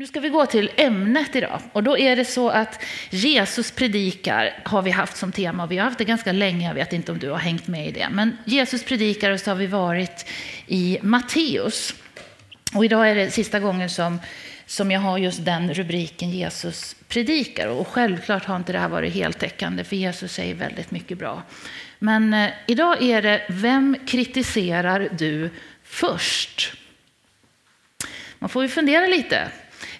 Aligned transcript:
Nu 0.00 0.06
ska 0.06 0.20
vi 0.20 0.28
gå 0.28 0.46
till 0.46 0.70
ämnet 0.76 1.36
idag. 1.36 1.60
Och 1.72 1.82
då 1.82 1.98
är 1.98 2.16
det 2.16 2.24
så 2.24 2.48
att 2.48 2.82
Jesus 3.10 3.70
predikar 3.70 4.62
har 4.64 4.82
vi 4.82 4.90
haft 4.90 5.16
som 5.16 5.32
tema. 5.32 5.66
Vi 5.66 5.78
har 5.78 5.84
haft 5.84 5.98
det 5.98 6.04
ganska 6.04 6.32
länge, 6.32 6.68
jag 6.68 6.74
vet 6.74 6.92
inte 6.92 7.12
om 7.12 7.18
du 7.18 7.30
har 7.30 7.38
hängt 7.38 7.66
med 7.66 7.88
i 7.88 7.90
det. 7.90 8.08
Men 8.10 8.38
Jesus 8.44 8.84
predikar 8.84 9.30
och 9.30 9.40
så 9.40 9.50
har 9.50 9.56
vi 9.56 9.66
varit 9.66 10.26
i 10.66 10.98
Matteus. 11.02 11.94
Och 12.74 12.84
idag 12.84 13.10
är 13.10 13.14
det 13.14 13.30
sista 13.30 13.60
gången 13.60 13.90
som, 13.90 14.20
som 14.66 14.90
jag 14.90 15.00
har 15.00 15.18
just 15.18 15.44
den 15.44 15.74
rubriken 15.74 16.30
Jesus 16.30 16.96
predikar. 17.08 17.68
Och 17.68 17.88
självklart 17.88 18.44
har 18.44 18.56
inte 18.56 18.72
det 18.72 18.78
här 18.78 18.88
varit 18.88 19.14
heltäckande, 19.14 19.84
för 19.84 19.96
Jesus 19.96 20.32
säger 20.32 20.54
väldigt 20.54 20.90
mycket 20.90 21.18
bra. 21.18 21.42
Men 21.98 22.34
eh, 22.34 22.50
idag 22.66 23.02
är 23.02 23.22
det 23.22 23.42
Vem 23.48 23.96
kritiserar 24.06 25.08
du 25.18 25.50
först? 25.84 26.72
Man 28.38 28.50
får 28.50 28.62
ju 28.62 28.68
fundera 28.68 29.06
lite. 29.06 29.48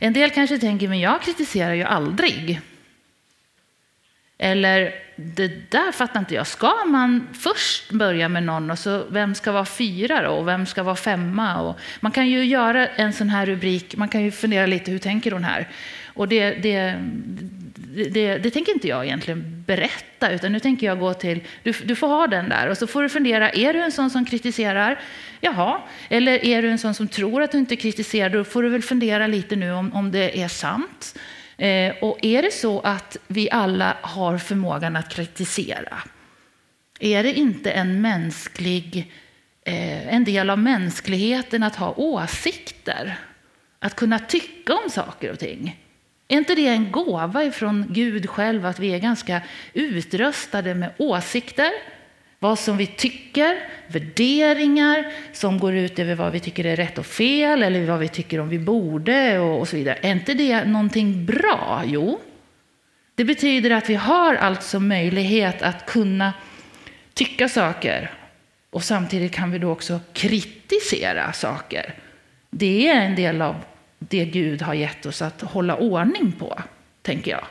En 0.03 0.13
del 0.13 0.31
kanske 0.31 0.59
tänker, 0.59 0.89
men 0.89 1.01
jag 1.01 1.23
kritiserar 1.23 1.75
ju 1.75 1.83
aldrig. 1.83 2.61
Eller, 4.39 4.95
det 5.17 5.71
där 5.71 5.93
fattar 5.93 6.21
inte 6.21 6.35
jag. 6.35 6.47
Ska 6.47 6.85
man 6.87 7.29
först 7.33 7.91
börja 7.93 8.29
med 8.29 8.43
någon 8.43 8.71
och 8.71 8.79
så 8.79 9.05
vem 9.11 9.35
ska 9.35 9.53
vara 9.53 9.65
fyra 9.65 10.23
då 10.23 10.31
och 10.31 10.49
vem 10.49 10.67
ska 10.67 10.83
vara 10.83 10.97
femma? 10.97 11.61
Och 11.61 11.79
man 12.01 12.13
kan 12.13 12.29
ju 12.29 12.45
göra 12.45 12.87
en 12.87 13.13
sån 13.13 13.29
här 13.29 13.47
rubrik, 13.47 13.97
man 13.97 14.09
kan 14.09 14.23
ju 14.23 14.31
fundera 14.31 14.67
lite, 14.67 14.91
hur 14.91 14.99
tänker 14.99 15.31
hon 15.33 15.45
här? 15.45 15.69
Och 16.15 16.29
det, 16.29 16.51
det, 16.51 17.05
det, 18.11 18.39
det, 18.39 18.51
tänker 18.51 18.73
inte 18.73 18.89
jag 18.89 19.05
egentligen 19.05 19.65
berätta, 19.67 20.31
utan 20.31 20.53
nu 20.53 20.61
tänker 20.61 20.87
jag 20.87 20.99
gå 20.99 21.15
till, 21.15 21.41
du, 21.63 21.73
du 21.73 21.97
får 21.97 22.09
ha 22.09 22.27
den 22.27 22.49
där 22.49 22.69
och 22.69 22.79
så 22.79 22.87
får 22.87 23.03
du 23.03 23.09
fundera, 23.09 23.51
är 23.51 23.73
du 23.73 23.83
en 23.83 23.93
sån 23.93 24.11
som 24.11 24.25
kritiserar? 24.25 25.01
Jaha, 25.41 25.81
eller 26.09 26.45
är 26.45 26.63
du 26.63 26.71
en 26.71 26.79
sån 26.79 26.95
som 26.95 27.09
tror 27.09 27.43
att 27.43 27.53
du 27.53 27.59
inte 27.59 27.77
kritiserar? 27.77 28.31
Då 28.31 28.45
får 28.45 28.63
du 28.63 28.69
väl 28.69 28.83
fundera 28.83 29.27
lite 29.27 29.57
nu 29.57 29.73
om, 29.73 29.93
om 29.93 30.13
det 30.13 30.43
är 30.43 30.49
sant. 30.49 31.19
Eh, 31.57 31.95
och 32.01 32.19
är 32.23 32.43
det 32.43 32.53
så 32.53 32.81
att 32.81 33.17
vi 33.27 33.51
alla 33.51 33.97
har 34.01 34.39
förmågan 34.39 34.97
att 34.97 35.09
kritisera? 35.09 35.99
Är 37.01 37.23
det 37.23 37.33
inte 37.33 37.71
en 37.71 38.01
mänsklig, 38.01 39.13
eh, 39.65 40.15
en 40.15 40.25
del 40.25 40.51
av 40.51 40.59
mänskligheten 40.59 41.63
att 41.63 41.77
ha 41.77 41.95
åsikter? 41.97 43.19
Att 43.79 43.97
kunna 43.97 44.19
tycka 44.19 44.75
om 44.75 44.91
saker 44.91 45.33
och 45.33 45.39
ting? 45.39 45.77
Är 46.31 46.37
inte 46.37 46.55
det 46.55 46.69
en 46.69 46.93
gåva 46.93 47.45
ifrån 47.45 47.87
Gud 47.89 48.29
själv 48.29 48.67
att 48.67 48.79
vi 48.79 48.95
är 48.95 48.99
ganska 48.99 49.43
utrustade 49.73 50.75
med 50.75 50.93
åsikter, 50.99 51.71
vad 52.39 52.59
som 52.59 52.77
vi 52.77 52.87
tycker, 52.87 53.69
värderingar 53.87 55.13
som 55.33 55.59
går 55.59 55.75
ut 55.75 55.99
över 55.99 56.15
vad 56.15 56.33
vi 56.33 56.41
tycker 56.41 56.67
är 56.67 56.77
rätt 56.77 56.99
och 56.99 57.07
fel 57.07 57.63
eller 57.63 57.87
vad 57.87 57.99
vi 57.99 58.09
tycker 58.09 58.41
om 58.41 58.49
vi 58.49 58.59
borde 58.59 59.39
och, 59.39 59.69
så 59.69 59.77
vidare. 59.77 59.99
Är 60.03 60.13
inte 60.13 60.35
det 60.35 60.65
någonting 60.65 61.27
bra? 61.27 61.83
Jo, 61.87 62.21
det 63.15 63.25
betyder 63.25 63.71
att 63.71 63.91
vi 63.91 63.95
har 63.95 64.35
alltså 64.35 64.81
möjlighet 64.81 65.63
att 65.63 65.87
kunna 65.87 66.33
tycka 67.15 67.49
saker 67.49 68.11
och 68.71 68.85
samtidigt 68.85 69.33
kan 69.33 69.51
vi 69.51 69.59
då 69.59 69.71
också 69.71 70.01
kritisera 70.13 71.33
saker. 71.33 71.95
Det 72.51 72.89
är 72.89 73.01
en 73.01 73.17
del 73.17 73.43
av 73.43 73.57
det 74.09 74.25
Gud 74.25 74.63
har 74.63 74.75
gett 74.75 75.07
oss 75.07 75.23
att 75.23 75.41
hålla 75.41 75.77
ordning 75.77 76.33
på, 76.33 76.63
tänker 77.03 77.31
jag. 77.31 77.45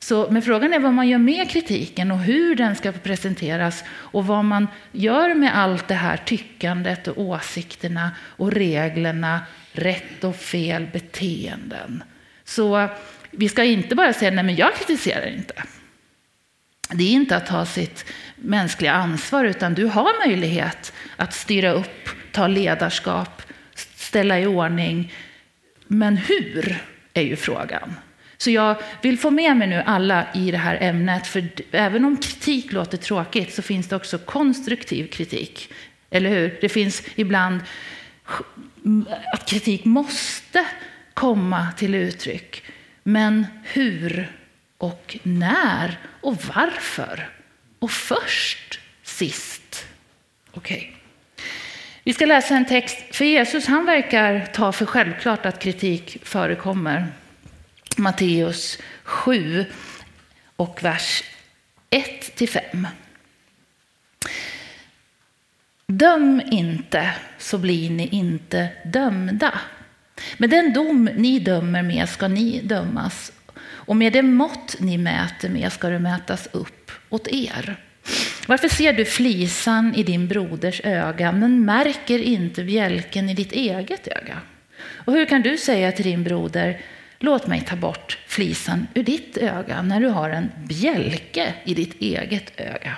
Så, 0.00 0.28
men 0.30 0.42
frågan 0.42 0.74
är 0.74 0.78
vad 0.78 0.92
man 0.92 1.08
gör 1.08 1.18
med 1.18 1.50
kritiken 1.50 2.10
och 2.10 2.18
hur 2.18 2.54
den 2.54 2.76
ska 2.76 2.92
presenteras 2.92 3.84
och 3.90 4.26
vad 4.26 4.44
man 4.44 4.68
gör 4.92 5.34
med 5.34 5.58
allt 5.58 5.88
det 5.88 5.94
här 5.94 6.16
tyckandet 6.16 7.08
och 7.08 7.18
åsikterna 7.18 8.10
och 8.20 8.52
reglerna, 8.52 9.40
rätt 9.72 10.24
och 10.24 10.36
fel 10.36 10.86
beteenden. 10.92 12.02
Så 12.44 12.88
vi 13.30 13.48
ska 13.48 13.64
inte 13.64 13.94
bara 13.94 14.12
säga 14.12 14.30
nej 14.30 14.44
men 14.44 14.56
jag 14.56 14.74
kritiserar 14.74 15.26
inte. 15.26 15.62
Det 16.90 17.04
är 17.04 17.12
inte 17.12 17.36
att 17.36 17.46
ta 17.46 17.66
sitt 17.66 18.04
mänskliga 18.36 18.92
ansvar 18.92 19.44
utan 19.44 19.74
du 19.74 19.84
har 19.84 20.26
möjlighet 20.26 20.92
att 21.16 21.34
styra 21.34 21.72
upp, 21.72 22.08
ta 22.32 22.46
ledarskap, 22.46 23.42
ställa 23.94 24.40
i 24.40 24.46
ordning, 24.46 25.12
men 25.88 26.16
hur 26.16 26.82
är 27.14 27.22
ju 27.22 27.36
frågan. 27.36 27.94
Så 28.36 28.50
jag 28.50 28.76
vill 29.02 29.18
få 29.18 29.30
med 29.30 29.56
mig 29.56 29.68
nu 29.68 29.82
alla 29.86 30.26
i 30.34 30.50
det 30.50 30.58
här 30.58 30.78
ämnet, 30.80 31.26
för 31.26 31.48
även 31.70 32.04
om 32.04 32.16
kritik 32.16 32.72
låter 32.72 32.98
tråkigt 32.98 33.54
så 33.54 33.62
finns 33.62 33.88
det 33.88 33.96
också 33.96 34.18
konstruktiv 34.18 35.06
kritik. 35.06 35.72
Eller 36.10 36.30
hur? 36.30 36.58
Det 36.60 36.68
finns 36.68 37.02
ibland 37.14 37.60
att 39.32 39.48
kritik 39.48 39.84
måste 39.84 40.66
komma 41.14 41.66
till 41.76 41.94
uttryck. 41.94 42.62
Men 43.02 43.46
hur 43.62 44.32
och 44.78 45.18
när 45.22 45.98
och 46.20 46.36
varför? 46.54 47.28
Och 47.78 47.90
först, 47.90 48.80
sist. 49.02 49.86
Okej. 50.52 50.76
Okay. 50.76 50.97
Vi 52.08 52.14
ska 52.14 52.26
läsa 52.26 52.56
en 52.56 52.64
text, 52.64 53.16
för 53.16 53.24
Jesus 53.24 53.66
han 53.66 53.84
verkar 53.84 54.46
ta 54.52 54.72
för 54.72 54.86
självklart 54.86 55.46
att 55.46 55.58
kritik 55.58 56.18
förekommer. 56.22 57.06
Matteus 57.96 58.78
7 59.02 59.64
och 60.56 60.84
vers 60.84 61.24
1-5. 61.90 62.86
Döm 65.86 66.42
inte, 66.50 67.14
så 67.38 67.58
blir 67.58 67.90
ni 67.90 68.08
inte 68.08 68.68
dömda. 68.84 69.60
Med 70.36 70.50
den 70.50 70.72
dom 70.72 71.10
ni 71.14 71.38
dömer 71.38 71.82
med 71.82 72.08
ska 72.08 72.28
ni 72.28 72.60
dömas, 72.60 73.32
och 73.60 73.96
med 73.96 74.12
det 74.12 74.22
mått 74.22 74.76
ni 74.80 74.98
mäter 74.98 75.48
med 75.48 75.72
ska 75.72 75.88
det 75.88 75.98
mätas 75.98 76.48
upp 76.52 76.90
åt 77.08 77.28
er. 77.28 77.87
Varför 78.48 78.68
ser 78.68 78.92
du 78.92 79.04
flisan 79.04 79.94
i 79.94 80.02
din 80.02 80.28
broders 80.28 80.80
öga 80.84 81.32
men 81.32 81.64
märker 81.64 82.18
inte 82.18 82.64
bjälken 82.64 83.28
i 83.28 83.34
ditt 83.34 83.52
eget 83.52 84.08
öga? 84.08 84.40
Och 84.80 85.12
hur 85.12 85.26
kan 85.26 85.42
du 85.42 85.58
säga 85.58 85.92
till 85.92 86.04
din 86.04 86.24
broder, 86.24 86.80
låt 87.18 87.46
mig 87.46 87.60
ta 87.60 87.76
bort 87.76 88.18
flisan 88.26 88.86
ur 88.94 89.02
ditt 89.02 89.36
öga 89.36 89.82
när 89.82 90.00
du 90.00 90.06
har 90.06 90.30
en 90.30 90.50
bjälke 90.68 91.54
i 91.64 91.74
ditt 91.74 92.02
eget 92.02 92.60
öga? 92.60 92.96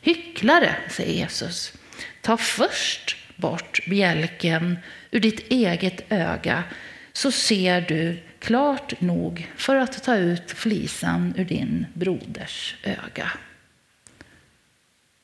Hycklare, 0.00 0.76
säger 0.90 1.12
Jesus, 1.12 1.72
ta 2.20 2.36
först 2.36 3.16
bort 3.36 3.80
bjälken 3.86 4.78
ur 5.10 5.20
ditt 5.20 5.52
eget 5.52 6.12
öga 6.12 6.64
så 7.12 7.30
ser 7.30 7.80
du 7.80 8.18
klart 8.38 9.00
nog 9.00 9.46
för 9.56 9.76
att 9.76 10.04
ta 10.04 10.16
ut 10.16 10.50
flisan 10.50 11.34
ur 11.36 11.44
din 11.44 11.86
broders 11.94 12.76
öga. 12.82 13.30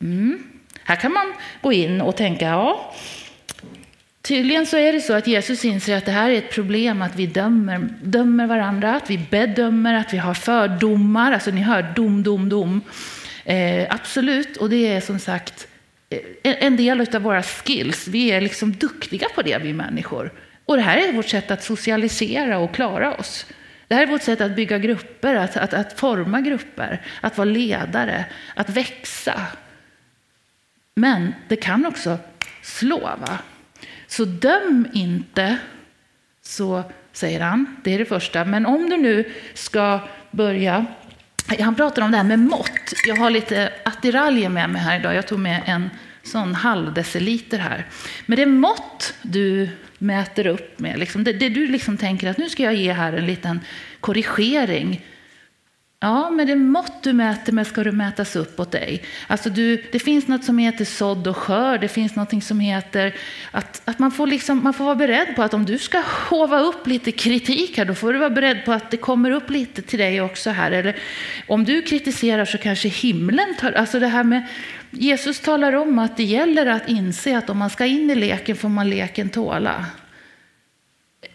Mm. 0.03 0.43
Här 0.85 0.97
kan 0.97 1.13
man 1.13 1.33
gå 1.61 1.73
in 1.73 2.01
och 2.01 2.17
tänka, 2.17 2.45
ja, 2.45 2.95
tydligen 4.23 4.67
så 4.67 4.77
är 4.77 4.93
det 4.93 5.01
så 5.01 5.13
att 5.13 5.27
Jesus 5.27 5.65
inser 5.65 5.97
att 5.97 6.05
det 6.05 6.13
här 6.13 6.31
är 6.31 6.39
ett 6.39 6.51
problem, 6.51 7.03
att 7.03 7.17
vi 7.17 7.27
dömer, 7.27 7.89
dömer 8.03 8.47
varandra, 8.47 8.95
att 8.95 9.11
vi 9.11 9.19
bedömer, 9.19 9.95
att 9.95 10.15
vi 10.15 10.19
har 10.19 10.35
fördomar. 10.35 11.33
Alltså 11.33 11.51
ni 11.51 11.61
hör 11.61 11.93
dom, 11.97 12.23
dom, 12.23 12.49
dom. 12.49 12.81
Eh, 13.45 13.87
absolut, 13.91 14.57
och 14.57 14.71
det 14.71 14.89
är 14.89 15.01
som 15.01 15.19
sagt 15.19 15.67
eh, 16.11 16.19
en 16.43 16.77
del 16.77 17.01
av 17.15 17.23
våra 17.23 17.43
skills. 17.43 18.09
Vi 18.09 18.31
är 18.31 18.41
liksom 18.41 18.73
duktiga 18.73 19.27
på 19.35 19.43
det, 19.43 19.59
vi 19.59 19.73
människor. 19.73 20.33
Och 20.65 20.77
det 20.77 20.83
här 20.83 21.09
är 21.09 21.13
vårt 21.13 21.29
sätt 21.29 21.51
att 21.51 21.63
socialisera 21.65 22.59
och 22.59 22.75
klara 22.75 23.15
oss. 23.15 23.47
Det 23.89 23.95
här 23.95 24.03
är 24.03 24.07
vårt 24.07 24.23
sätt 24.23 24.41
att 24.41 24.57
bygga 24.57 24.79
grupper, 24.79 25.35
att, 25.35 25.57
att, 25.57 25.75
att 25.75 26.01
forma 26.01 26.41
grupper, 26.41 27.01
att 27.21 27.39
vara 27.39 27.51
ledare, 27.51 28.25
att 28.55 28.71
växa. 28.71 29.41
Men 30.95 31.35
det 31.49 31.57
kan 31.57 31.87
också 31.87 32.19
slå. 32.63 33.01
Va? 33.01 33.39
Så 34.07 34.25
döm 34.25 34.89
inte, 34.93 35.59
så 36.43 36.83
säger 37.13 37.41
han. 37.41 37.77
Det 37.85 37.95
är 37.95 37.99
det 37.99 38.05
första. 38.05 38.45
Men 38.45 38.67
om 38.67 38.91
du 38.91 38.97
nu 38.97 39.33
ska 39.55 40.01
börja... 40.31 40.87
Han 41.61 41.75
pratar 41.75 42.03
om 42.03 42.11
det 42.11 42.17
här 42.17 42.25
med 42.25 42.39
mått. 42.39 42.93
Jag 43.07 43.17
har 43.17 43.31
lite 43.31 43.73
attiraljer 43.85 44.49
med 44.49 44.71
mig 44.71 44.83
här 44.83 45.01
idag. 45.01 45.15
Jag 45.15 45.27
tog 45.27 45.39
med 45.39 45.63
en 45.67 45.91
sån 46.23 46.55
halvdeciliter 46.55 47.59
här. 47.59 47.87
Men 48.27 48.37
det 48.37 48.47
mått 48.47 49.15
du 49.23 49.69
mäter 49.99 50.47
upp 50.47 50.79
med, 50.79 50.99
liksom, 50.99 51.25
det, 51.25 51.33
det, 51.33 51.49
du 51.49 51.67
liksom 51.67 51.97
tänker 51.97 52.31
att 52.31 52.39
nu 52.39 52.49
ska 52.49 52.63
jag 52.63 52.75
ge 52.75 52.93
här 52.93 53.13
en 53.13 53.27
liten 53.27 53.61
korrigering 54.01 55.07
Ja, 56.05 56.31
med 56.31 56.47
det 56.47 56.57
mått 56.57 57.03
du 57.03 57.13
mäter 57.13 57.53
med 57.53 57.67
ska 57.67 57.85
du 57.85 57.93
mätas 57.93 58.37
upp 58.37 58.61
åt 58.61 58.71
dig. 58.71 59.03
Alltså 59.27 59.51
du, 59.51 59.85
det 59.93 59.99
finns 59.99 60.29
något 60.29 60.45
som 60.45 60.59
heter 60.59 60.85
sådd 60.85 61.27
och 61.27 61.37
skörd. 61.37 61.81
Det 61.81 61.89
finns 61.89 62.15
något 62.15 62.45
som 62.45 62.61
heter 62.61 63.15
att, 63.51 63.83
att 63.85 63.99
man, 63.99 64.11
får 64.11 64.27
liksom, 64.27 64.63
man 64.65 64.75
får 64.75 64.85
vara 64.85 64.95
beredd 64.95 65.37
på 65.37 65.43
att 65.43 65.55
om 65.55 65.65
du 65.65 65.79
ska 65.79 66.03
hova 66.29 66.61
upp 66.61 66.87
lite 66.87 67.13
kritik 67.13 67.79
här, 67.79 67.85
då 67.85 67.95
får 67.95 68.13
du 68.13 68.19
vara 68.19 68.31
beredd 68.31 68.65
på 68.65 68.73
att 68.73 68.91
det 68.91 68.97
kommer 68.97 69.31
upp 69.31 69.51
lite 69.51 69.83
till 69.83 69.99
dig 69.99 70.21
också 70.21 70.51
här. 70.51 70.71
Eller 70.71 70.97
om 71.47 71.65
du 71.65 71.83
kritiserar 71.83 72.45
så 72.45 72.59
kanske 72.59 72.89
himlen 72.89 73.55
tar... 73.61 73.73
Alltså 73.73 73.99
det 73.99 74.09
här 74.09 74.25
med, 74.25 74.47
Jesus 74.91 75.41
talar 75.41 75.73
om 75.73 75.99
att 75.99 76.17
det 76.17 76.25
gäller 76.25 76.67
att 76.67 76.89
inse 76.89 77.39
att 77.39 77.51
om 77.51 77.59
man 77.59 77.71
ska 77.71 77.87
in 77.87 78.11
i 78.11 78.15
leken 78.15 78.57
får 78.57 78.69
man 78.69 78.91
leken 78.91 79.29
tåla. 79.29 79.87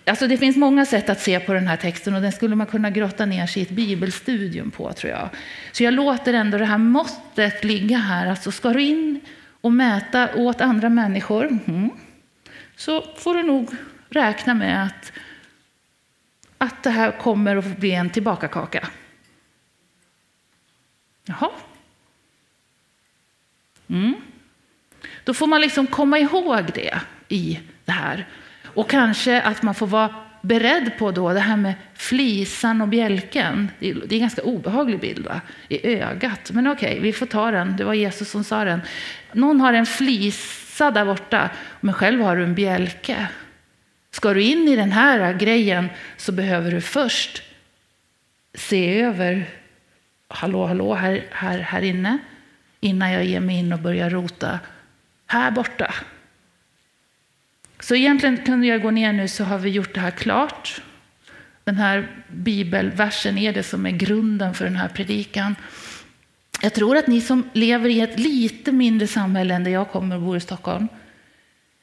Alltså 0.07 0.27
det 0.27 0.38
finns 0.38 0.57
många 0.57 0.86
sätt 0.86 1.09
att 1.09 1.21
se 1.21 1.39
på 1.39 1.54
den 1.54 1.68
här 1.68 1.77
texten 1.77 2.15
och 2.15 2.21
den 2.21 2.31
skulle 2.31 2.56
man 2.56 2.68
kunna 2.68 2.89
grotta 2.89 3.25
ner 3.25 3.48
sig 3.48 3.62
i 3.62 3.65
ett 3.65 3.71
bibelstudium 3.71 4.71
på 4.71 4.94
tror 4.94 5.12
jag. 5.12 5.30
Så 5.71 5.83
jag 5.83 5.94
låter 5.94 6.33
ändå 6.33 6.57
det 6.57 6.65
här 6.65 6.77
måttet 6.77 7.63
ligga 7.63 7.98
här. 7.98 8.27
Alltså 8.27 8.51
ska 8.51 8.69
du 8.69 8.81
in 8.81 9.21
och 9.62 9.71
mäta 9.71 10.36
åt 10.36 10.62
andra 10.62 10.89
människor 10.89 11.59
mm, 11.68 11.89
så 12.75 13.01
får 13.01 13.36
du 13.36 13.44
nog 13.44 13.69
räkna 14.09 14.54
med 14.54 14.83
att, 14.83 15.12
att 16.57 16.83
det 16.83 16.89
här 16.89 17.12
kommer 17.12 17.56
att 17.56 17.77
bli 17.77 17.92
en 17.92 18.10
tillbakakaka. 18.10 18.88
Jaha. 21.25 21.50
Mm. 23.88 24.15
Då 25.24 25.33
får 25.33 25.48
man 25.48 25.62
liksom 25.62 25.88
komma 25.88 26.19
ihåg 26.19 26.65
det 26.74 27.00
i 27.27 27.60
det 27.86 27.92
här. 27.92 28.27
Och 28.77 28.89
kanske 28.89 29.41
att 29.41 29.63
man 29.63 29.75
får 29.75 29.88
vara 29.88 30.15
beredd 30.41 30.91
på 30.97 31.12
då 31.12 31.33
det 31.33 31.39
här 31.39 31.57
med 31.57 31.74
flisan 31.94 32.81
och 32.81 32.88
bjälken. 32.88 33.71
Det 33.79 33.89
är, 33.89 34.13
en 34.13 34.19
ganska 34.19 34.41
obehaglig 34.41 35.00
bild 35.00 35.25
va? 35.25 35.41
i 35.68 35.88
ögat. 35.88 36.51
Men 36.51 36.68
okej, 36.68 36.89
okay, 36.89 37.00
vi 37.00 37.13
får 37.13 37.25
ta 37.25 37.51
den. 37.51 37.77
Det 37.77 37.83
var 37.83 37.94
Jesus 37.94 38.29
som 38.29 38.44
sa 38.44 38.63
den. 38.63 38.81
Någon 39.31 39.62
har 39.62 39.74
en 39.74 39.85
flisa 39.85 40.91
där 40.91 41.06
borta, 41.06 41.50
men 41.79 41.94
själv 41.94 42.21
har 42.21 42.35
du 42.35 42.44
en 42.44 42.56
bjälke. 42.56 43.27
Ska 44.12 44.33
du 44.33 44.44
in 44.44 44.68
i 44.68 44.75
den 44.75 44.91
här 44.91 45.33
grejen 45.33 45.89
så 46.18 46.31
behöver 46.31 46.71
du 46.71 46.81
först 46.81 47.44
se 48.53 49.01
över, 49.01 49.45
hallå, 50.27 50.65
hallå, 50.65 50.94
här, 50.94 51.25
här, 51.31 51.59
här 51.59 51.81
inne, 51.81 52.18
innan 52.79 53.12
jag 53.12 53.25
ger 53.25 53.39
mig 53.39 53.59
in 53.59 53.74
och 53.74 53.79
börjar 53.79 54.09
rota 54.09 54.59
här 55.27 55.51
borta. 55.51 55.94
Så 57.88 57.95
egentligen 57.95 58.38
kunde 58.38 58.68
jag 58.68 58.81
gå 58.81 58.92
ner 58.92 59.13
nu 59.13 59.28
så 59.28 59.44
har 59.44 59.57
vi 59.57 59.69
gjort 59.69 59.94
det 59.94 60.00
här 60.00 60.12
klart. 60.12 60.81
Den 61.63 61.75
här 61.75 62.07
bibelversen 62.28 63.38
är 63.38 63.54
det 63.54 63.63
som 63.63 63.86
är 63.86 63.92
grunden 63.92 64.54
för 64.54 64.66
den 64.66 64.75
här 64.75 64.88
predikan. 64.88 65.56
Jag 66.62 66.74
tror 66.74 66.98
att 66.98 67.07
ni 67.07 67.22
som 67.22 67.50
lever 67.54 67.89
i 67.89 68.01
ett 68.01 68.19
lite 68.19 68.72
mindre 68.72 69.07
samhälle 69.07 69.54
än 69.54 69.63
där 69.63 69.72
jag 69.72 69.89
kommer 69.89 70.16
och 70.16 70.22
bor 70.22 70.38
i 70.38 70.39
Stockholm, 70.39 70.88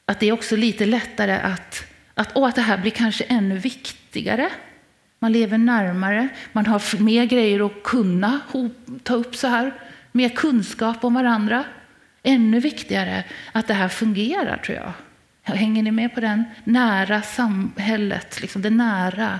att 0.05 0.19
det 0.19 0.27
är 0.27 0.31
också 0.31 0.55
lite 0.55 0.85
lättare 0.85 1.33
att, 1.33 1.85
att, 2.13 2.37
och 2.37 2.47
att 2.47 2.55
det 2.55 2.61
här 2.61 2.77
blir 2.77 2.91
kanske 2.91 3.23
ännu 3.23 3.57
viktigare. 3.57 4.49
Man 5.19 5.31
lever 5.31 5.57
närmare, 5.57 6.27
man 6.51 6.65
har 6.65 7.01
mer 7.03 7.25
grejer 7.25 7.65
att 7.65 7.83
kunna 7.83 8.39
ta 9.03 9.13
upp 9.13 9.35
så 9.35 9.47
här, 9.47 9.73
mer 10.11 10.29
kunskap 10.29 11.03
om 11.03 11.13
varandra. 11.13 11.63
Ännu 12.23 12.59
viktigare 12.59 13.23
att 13.51 13.67
det 13.67 13.73
här 13.73 13.89
fungerar 13.89 14.57
tror 14.57 14.77
jag. 14.77 14.93
Hänger 15.53 15.83
ni 15.83 15.91
med 15.91 16.13
på 16.13 16.19
den? 16.19 16.43
Nära 16.63 17.21
samhället, 17.21 18.41
liksom 18.41 18.61
det 18.61 18.69
nära. 18.69 19.39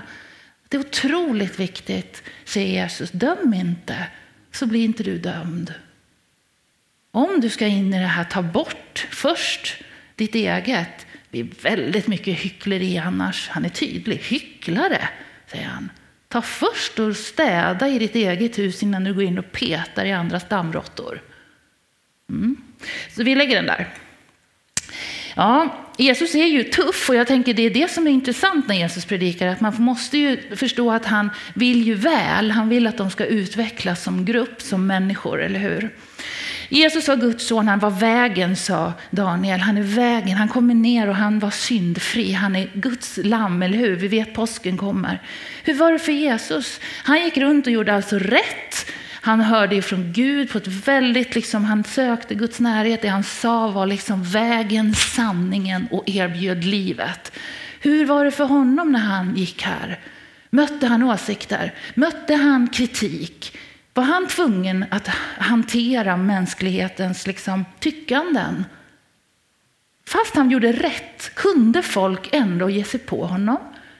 Det 0.68 0.76
är 0.76 0.80
otroligt 0.80 1.60
viktigt, 1.60 2.22
säger 2.44 2.82
Jesus. 2.82 3.10
Döm 3.10 3.54
inte, 3.54 4.06
så 4.52 4.66
blir 4.66 4.84
inte 4.84 5.02
du 5.02 5.18
dömd. 5.18 5.74
Om 7.10 7.40
du 7.40 7.50
ska 7.50 7.66
in 7.66 7.94
i 7.94 7.98
det 7.98 8.06
här, 8.06 8.24
ta 8.24 8.42
bort 8.42 9.06
först 9.10 9.82
ditt 10.14 10.34
eget. 10.34 11.06
Det 11.30 11.40
är 11.40 11.48
väldigt 11.62 12.06
mycket 12.06 12.38
hyckleri 12.38 12.98
annars. 12.98 13.48
Han 13.48 13.64
är 13.64 13.68
tydlig. 13.68 14.16
Hycklare, 14.16 15.08
säger 15.46 15.66
han. 15.66 15.90
Ta 16.28 16.42
först 16.42 16.98
och 16.98 17.16
städa 17.16 17.88
i 17.88 17.98
ditt 17.98 18.14
eget 18.14 18.58
hus 18.58 18.82
innan 18.82 19.04
du 19.04 19.14
går 19.14 19.22
in 19.22 19.38
och 19.38 19.52
petar 19.52 20.04
i 20.04 20.12
andras 20.12 20.48
dammråttor. 20.48 21.22
Mm. 22.30 22.56
Så 23.10 23.22
vi 23.22 23.34
lägger 23.34 23.56
den 23.56 23.66
där. 23.66 23.94
Ja, 25.34 25.85
Jesus 25.96 26.34
är 26.34 26.46
ju 26.46 26.64
tuff 26.64 27.08
och 27.08 27.14
jag 27.14 27.26
tänker 27.26 27.54
det 27.54 27.62
är 27.62 27.70
det 27.70 27.90
som 27.90 28.06
är 28.06 28.10
intressant 28.10 28.68
när 28.68 28.74
Jesus 28.74 29.04
predikar, 29.04 29.46
att 29.46 29.60
man 29.60 29.74
måste 29.78 30.18
ju 30.18 30.56
förstå 30.56 30.92
att 30.92 31.06
han 31.06 31.30
vill 31.54 31.82
ju 31.82 31.94
väl, 31.94 32.50
han 32.50 32.68
vill 32.68 32.86
att 32.86 32.96
de 32.96 33.10
ska 33.10 33.24
utvecklas 33.24 34.02
som 34.02 34.24
grupp, 34.24 34.62
som 34.62 34.86
människor, 34.86 35.42
eller 35.42 35.58
hur? 35.58 35.90
Jesus 36.68 37.08
var 37.08 37.16
Guds 37.16 37.46
son, 37.46 37.68
han 37.68 37.78
var 37.78 37.90
vägen, 37.90 38.56
sa 38.56 38.92
Daniel. 39.10 39.60
Han 39.60 39.76
är 39.76 39.82
vägen, 39.82 40.36
han 40.36 40.48
kommer 40.48 40.74
ner 40.74 41.08
och 41.08 41.14
han 41.14 41.38
var 41.38 41.50
syndfri. 41.50 42.32
Han 42.32 42.56
är 42.56 42.70
Guds 42.74 43.18
lamm, 43.22 43.62
eller 43.62 43.78
hur? 43.78 43.96
Vi 43.96 44.08
vet 44.08 44.34
påsken 44.34 44.76
kommer. 44.76 45.22
Hur 45.64 45.74
var 45.74 45.92
det 45.92 45.98
för 45.98 46.12
Jesus? 46.12 46.80
Han 47.04 47.24
gick 47.24 47.36
runt 47.36 47.66
och 47.66 47.72
gjorde 47.72 47.94
alltså 47.94 48.18
rätt. 48.18 48.86
Han 49.26 49.40
hörde 49.40 49.82
från 49.82 50.12
Gud 50.12 50.50
på 50.50 50.58
ett 50.58 50.66
väldigt, 50.66 51.34
liksom, 51.34 51.64
han 51.64 51.84
sökte 51.84 52.34
Guds 52.34 52.60
närhet. 52.60 53.02
Det 53.02 53.08
han 53.08 53.22
sa 53.22 53.68
var 53.68 53.86
liksom 53.86 54.24
vägen, 54.24 54.94
sanningen 54.94 55.88
och 55.90 56.08
erbjöd 56.08 56.64
livet. 56.64 57.32
Hur 57.80 58.06
var 58.06 58.24
det 58.24 58.30
för 58.30 58.44
honom 58.44 58.92
när 58.92 59.00
han 59.00 59.36
gick 59.36 59.62
här? 59.62 60.00
Mötte 60.50 60.86
han 60.86 61.02
åsikter? 61.02 61.74
Mötte 61.94 62.34
han 62.34 62.68
kritik? 62.68 63.56
Var 63.94 64.04
han 64.04 64.26
tvungen 64.26 64.84
att 64.90 65.08
hantera 65.38 66.16
mänsklighetens 66.16 67.26
liksom, 67.26 67.64
tyckanden? 67.78 68.64
Fast 70.06 70.36
han 70.36 70.50
gjorde 70.50 70.72
rätt 70.72 71.34
kunde 71.34 71.82
folk 71.82 72.28
ändå 72.32 72.70
ge 72.70 72.84
sig 72.84 73.00
på 73.00 73.26
honom. 73.26 73.58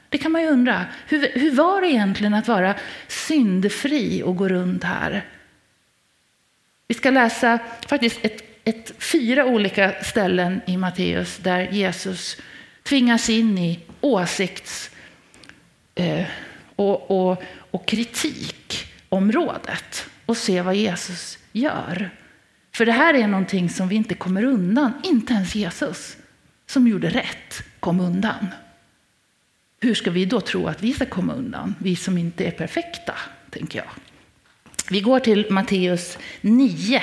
Det 0.08 0.18
kan 0.18 0.32
man 0.32 0.42
ju 0.42 0.48
undra. 0.48 0.84
Hur, 1.08 1.30
hur 1.34 1.50
var 1.50 1.80
det 1.80 1.88
egentligen 1.88 2.34
att 2.34 2.48
vara 2.48 2.74
syndfri 3.08 4.22
och 4.22 4.36
gå 4.36 4.48
runt 4.48 4.84
här? 4.84 5.24
Vi 6.88 6.94
ska 6.94 7.10
läsa 7.10 7.58
faktiskt 7.88 8.18
ett, 8.22 8.42
ett, 8.64 8.92
fyra 8.98 9.44
olika 9.44 10.04
ställen 10.04 10.60
i 10.66 10.76
Matteus 10.76 11.36
där 11.36 11.68
Jesus 11.70 12.36
tvingas 12.82 13.30
in 13.30 13.58
i 13.58 13.80
åsikts 14.00 14.90
eh, 15.94 16.26
och, 16.76 17.10
och, 17.10 17.42
och 17.70 17.86
kritikområdet 17.86 20.06
och 20.26 20.36
se 20.36 20.62
vad 20.62 20.74
Jesus 20.74 21.38
gör. 21.52 22.10
För 22.72 22.86
det 22.86 22.92
här 22.92 23.14
är 23.14 23.26
någonting 23.26 23.70
som 23.70 23.88
vi 23.88 23.96
inte 23.96 24.14
kommer 24.14 24.44
undan, 24.44 24.92
inte 25.04 25.32
ens 25.32 25.54
Jesus 25.54 26.16
som 26.66 26.88
gjorde 26.88 27.08
rätt 27.08 27.62
kom 27.80 28.00
undan. 28.00 28.46
Hur 29.80 29.94
ska 29.94 30.10
vi 30.10 30.24
då 30.24 30.40
tro 30.40 30.68
att 30.68 30.82
vi 30.82 30.92
ska 30.92 31.06
komma 31.06 31.34
undan, 31.34 31.74
vi 31.78 31.96
som 31.96 32.18
inte 32.18 32.44
är 32.44 32.50
perfekta, 32.50 33.14
tänker 33.50 33.78
jag. 33.78 33.88
Vi 34.90 35.00
går 35.00 35.20
till 35.20 35.46
Matteus 35.50 36.18
9. 36.40 37.02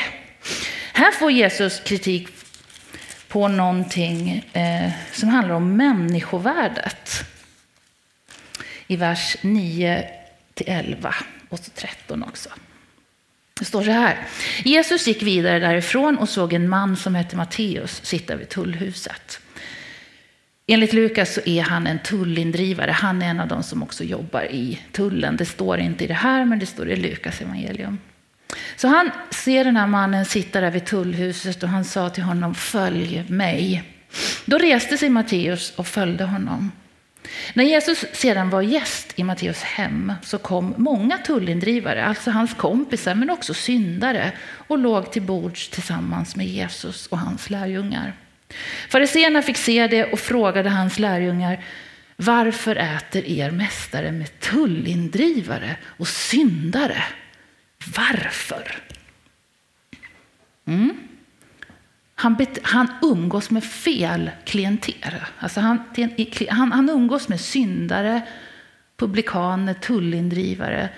Här 0.93 1.11
får 1.11 1.31
Jesus 1.31 1.79
kritik 1.79 2.27
på 3.27 3.47
någonting 3.47 4.45
eh, 4.53 4.91
som 5.11 5.29
handlar 5.29 5.55
om 5.55 5.77
människovärdet. 5.77 7.09
I 8.87 8.95
vers 8.95 9.37
9 9.41 10.09
till 10.53 10.65
11 10.69 11.15
och 11.49 11.59
13 11.75 12.23
också. 12.23 12.49
Det 13.59 13.65
står 13.65 13.83
så 13.83 13.91
här. 13.91 14.27
Jesus 14.63 15.07
gick 15.07 15.23
vidare 15.23 15.59
därifrån 15.59 16.17
och 16.17 16.29
såg 16.29 16.53
en 16.53 16.69
man 16.69 16.97
som 16.97 17.15
hette 17.15 17.35
Matteus 17.35 18.05
sitta 18.05 18.35
vid 18.35 18.49
tullhuset. 18.49 19.39
Enligt 20.67 20.93
Lukas 20.93 21.33
så 21.33 21.41
är 21.45 21.61
han 21.61 21.87
en 21.87 21.99
tullindrivare. 21.99 22.91
Han 22.91 23.21
är 23.21 23.29
en 23.29 23.39
av 23.39 23.47
de 23.47 23.63
som 23.63 23.83
också 23.83 24.03
jobbar 24.03 24.43
i 24.51 24.79
tullen. 24.91 25.37
Det 25.37 25.45
står 25.45 25.79
inte 25.79 26.03
i 26.03 26.07
det 26.07 26.13
här, 26.13 26.45
men 26.45 26.59
det 26.59 26.65
står 26.65 26.89
i 26.89 26.95
Lukas 26.95 27.41
evangelium. 27.41 27.99
Så 28.75 28.87
han 28.87 29.11
ser 29.31 29.63
den 29.63 29.77
här 29.77 29.87
mannen 29.87 30.25
sitta 30.25 30.61
där 30.61 30.71
vid 30.71 30.85
tullhuset 30.85 31.63
och 31.63 31.69
han 31.69 31.85
sa 31.85 32.09
till 32.09 32.23
honom, 32.23 32.55
följ 32.55 33.23
mig. 33.27 33.83
Då 34.45 34.57
reste 34.57 34.97
sig 34.97 35.09
Matteus 35.09 35.73
och 35.75 35.87
följde 35.87 36.23
honom. 36.23 36.71
När 37.53 37.63
Jesus 37.63 38.05
sedan 38.13 38.49
var 38.49 38.61
gäst 38.61 39.13
i 39.15 39.23
Matteus 39.23 39.61
hem 39.61 40.13
så 40.23 40.37
kom 40.37 40.73
många 40.77 41.17
tullindrivare, 41.17 42.05
alltså 42.05 42.31
hans 42.31 42.53
kompisar, 42.53 43.15
men 43.15 43.29
också 43.29 43.53
syndare 43.53 44.31
och 44.67 44.77
låg 44.77 45.11
till 45.11 45.21
bords 45.21 45.69
tillsammans 45.69 46.35
med 46.35 46.47
Jesus 46.47 47.07
och 47.07 47.19
hans 47.19 47.49
lärjungar. 47.49 48.13
Fariséerna 48.89 49.41
fick 49.41 49.57
se 49.57 49.87
det 49.87 50.05
och 50.05 50.19
frågade 50.19 50.69
hans 50.69 50.99
lärjungar 50.99 51.63
varför 52.15 52.75
äter 52.75 53.25
er 53.25 53.51
mästare 53.51 54.11
med 54.11 54.39
tullindrivare 54.39 55.75
och 55.85 56.07
syndare? 56.07 57.03
Varför? 57.97 58.77
Mm. 60.65 60.97
Han, 62.15 62.35
bet, 62.35 62.59
han 62.63 62.87
umgås 63.01 63.49
med 63.49 63.63
fel 63.63 64.31
klienter. 64.45 65.27
Alltså 65.39 65.59
han, 65.59 65.83
han, 66.49 66.71
han 66.71 66.89
umgås 66.89 67.29
med 67.29 67.39
syndare, 67.39 68.21
publikaner, 68.97 69.73
tullindrivare 69.73 70.89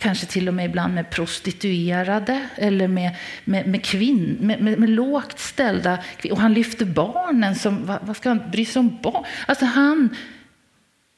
kanske 0.00 0.26
till 0.26 0.48
och 0.48 0.54
med 0.54 0.64
ibland 0.64 0.94
med 0.94 1.10
prostituerade 1.10 2.48
eller 2.56 2.88
med, 2.88 3.16
med, 3.44 3.66
med, 3.66 3.84
kvinn, 3.84 4.36
med, 4.40 4.60
med, 4.60 4.78
med 4.78 4.90
lågt 4.90 5.38
ställda 5.38 5.98
Och 6.30 6.40
han 6.40 6.54
lyfter 6.54 6.86
barnen. 6.86 7.54
Som, 7.54 7.86
vad, 7.86 7.98
vad 8.02 8.16
ska 8.16 8.28
han 8.28 8.50
bry 8.50 8.64
sig 8.64 8.80
om 8.80 8.98
barn? 9.02 9.24
Alltså 9.46 9.64
han 9.64 10.16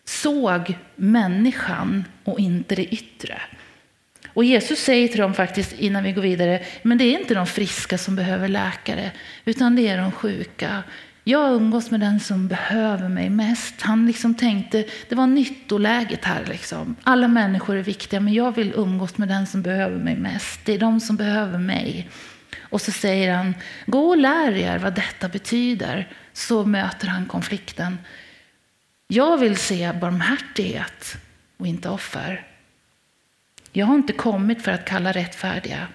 såg 0.05 0.79
människan 0.97 2.05
och 2.25 2.41
inte 2.41 2.75
det 2.75 2.95
yttre. 2.95 3.43
Och 4.35 4.45
Jesus 4.45 4.79
säger 4.79 5.09
till 5.09 5.21
dem 5.21 5.35
faktiskt 5.35 5.73
innan 5.73 6.03
vi 6.03 6.13
går 6.13 6.23
vidare, 6.23 6.63
men 6.83 6.99
det 6.99 7.05
är 7.05 7.21
inte 7.21 7.35
de 7.35 7.47
friska 7.47 7.99
som 7.99 8.17
behöver 8.17 8.49
läkare, 8.49 9.11
utan 9.45 9.77
det 9.77 9.89
är 9.89 9.99
de 9.99 10.13
sjuka. 10.13 10.83
Jag 11.25 11.53
umgås 11.53 11.91
med 11.91 12.01
den 12.01 12.21
som 12.21 12.49
behöver 12.49 13.09
mig 13.09 13.31
mest. 13.31 13.83
Han 13.83 14.07
liksom 14.07 14.35
tänkte, 14.35 14.85
det 15.09 15.15
var 15.15 15.27
nyttoläget 15.27 16.25
här. 16.25 16.45
Liksom. 16.47 16.97
Alla 17.03 17.29
människor 17.29 17.77
är 17.77 17.83
viktiga, 17.83 18.21
men 18.21 18.35
jag 18.35 18.55
vill 18.55 18.73
umgås 18.77 19.19
med 19.19 19.29
den 19.29 19.47
som 19.47 19.63
behöver 19.63 19.99
mig 19.99 20.17
mest. 20.17 20.61
Det 20.65 20.73
är 20.75 20.79
de 20.79 21.01
som 21.01 21.17
behöver 21.17 21.59
mig. 21.59 22.09
Och 22.61 22.81
så 22.81 22.93
säger 22.93 23.35
han, 23.35 23.55
gå 23.87 24.09
och 24.09 24.17
lär 24.17 24.53
er 24.53 24.79
vad 24.79 24.95
detta 24.95 25.29
betyder. 25.29 26.09
Så 26.33 26.65
möter 26.65 27.07
han 27.07 27.27
konflikten. 27.27 27.99
Jag 29.09 29.39
vill 29.39 29.57
se 29.57 29.93
barmhärtighet 29.93 31.17
och 31.57 31.67
inte 31.67 31.89
offer. 31.89 32.47
Jag 33.73 33.87
har 33.87 33.95
inte 33.95 34.13
kommit 34.13 34.63
för 34.63 34.73
att 34.73 34.85
kalla 34.85 35.13
rättfärdiga. 35.13 35.89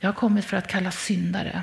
Jag 0.00 0.08
har 0.08 0.14
kommit 0.14 0.44
för 0.44 0.56
att 0.56 0.66
kalla 0.66 0.90
syndare. 0.90 1.62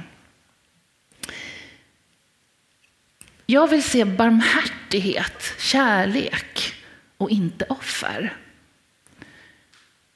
Jag 3.45 3.67
vill 3.67 3.83
se 3.83 4.05
barmhärtighet, 4.05 5.53
kärlek 5.59 6.73
och 7.17 7.29
inte 7.29 7.65
offer. 7.65 8.37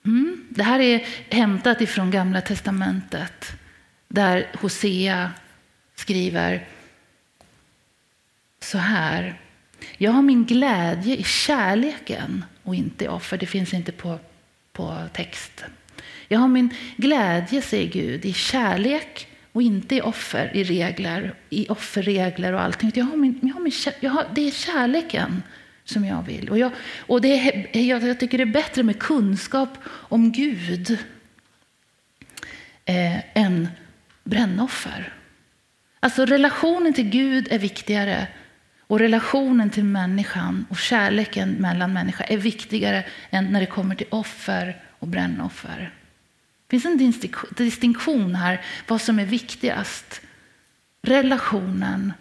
Mm. 0.05 0.48
Det 0.50 0.63
här 0.63 0.79
är 0.79 1.07
hämtat 1.29 1.81
ifrån 1.81 2.12
Gamla 2.12 2.41
testamentet 2.41 3.51
där 4.07 4.48
Hosea 4.53 5.31
skriver 5.96 6.67
så 8.60 8.77
här. 8.77 9.41
Jag 9.98 10.12
har 10.12 10.22
min 10.22 10.46
glädje 10.46 11.15
i 11.15 11.24
kärleken 11.24 12.46
och 12.63 12.75
inte 12.75 13.05
i 13.05 13.07
offer. 13.07 13.38
Det 13.38 13.46
finns 13.46 13.74
inte 13.74 13.91
på, 13.91 14.19
på 14.74 15.03
text. 15.13 15.63
Jag 16.27 16.39
har 16.39 16.48
min 16.48 16.74
glädje, 16.96 17.62
säger 17.62 17.91
Gud, 17.91 18.25
i 18.25 18.34
kärlek 18.34 19.27
och 19.57 19.63
inte 19.63 19.95
i 19.95 20.01
offer, 20.01 20.51
i 20.53 20.63
regler, 20.63 21.33
i 21.49 21.67
offerregler 21.69 22.53
och 22.53 22.61
allting. 22.61 22.91
Jag 22.95 23.05
har 23.05 23.17
min, 23.17 23.39
jag 23.41 23.53
har 23.53 23.61
min, 23.61 23.73
jag 23.99 24.11
har, 24.11 24.25
det 24.35 24.47
är 24.47 24.51
kärleken 24.51 25.43
som 25.83 26.05
jag 26.05 26.23
vill. 26.23 26.49
Och, 26.49 26.57
jag, 26.57 26.71
och 26.99 27.21
det 27.21 27.27
är, 27.27 27.77
jag, 27.77 28.03
jag 28.03 28.19
tycker 28.19 28.37
det 28.37 28.43
är 28.43 28.45
bättre 28.45 28.83
med 28.83 28.99
kunskap 28.99 29.69
om 29.85 30.31
Gud 30.31 30.97
eh, 32.85 33.37
än 33.37 33.67
brännoffer. 34.23 35.13
Alltså 35.99 36.25
relationen 36.25 36.93
till 36.93 37.09
Gud 37.09 37.47
är 37.51 37.59
viktigare 37.59 38.27
och 38.87 38.99
relationen 38.99 39.69
till 39.69 39.83
människan 39.83 40.65
och 40.69 40.77
kärleken 40.77 41.51
mellan 41.51 41.93
människor 41.93 42.25
är 42.29 42.37
viktigare 42.37 43.05
än 43.29 43.45
när 43.45 43.59
det 43.59 43.65
kommer 43.65 43.95
till 43.95 44.07
offer 44.09 44.81
och 44.99 45.07
brännoffer. 45.07 45.96
Det 46.67 46.79
finns 46.79 46.86
en 46.86 47.33
distinktion 47.50 48.36
här, 48.36 48.65
vad 48.88 49.01
som 49.01 49.19
är 49.19 49.25
viktigast. 49.25 50.21
Relationen, 51.01 52.13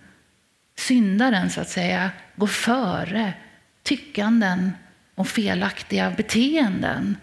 syndaren 0.77 1.51
så 1.51 1.61
att 1.61 1.71
säga, 1.71 2.11
går 2.37 2.47
före 2.47 3.33
tyckanden 3.83 4.73
och 5.15 5.29
felaktiga 5.29 6.11
beteenden. 6.11 7.17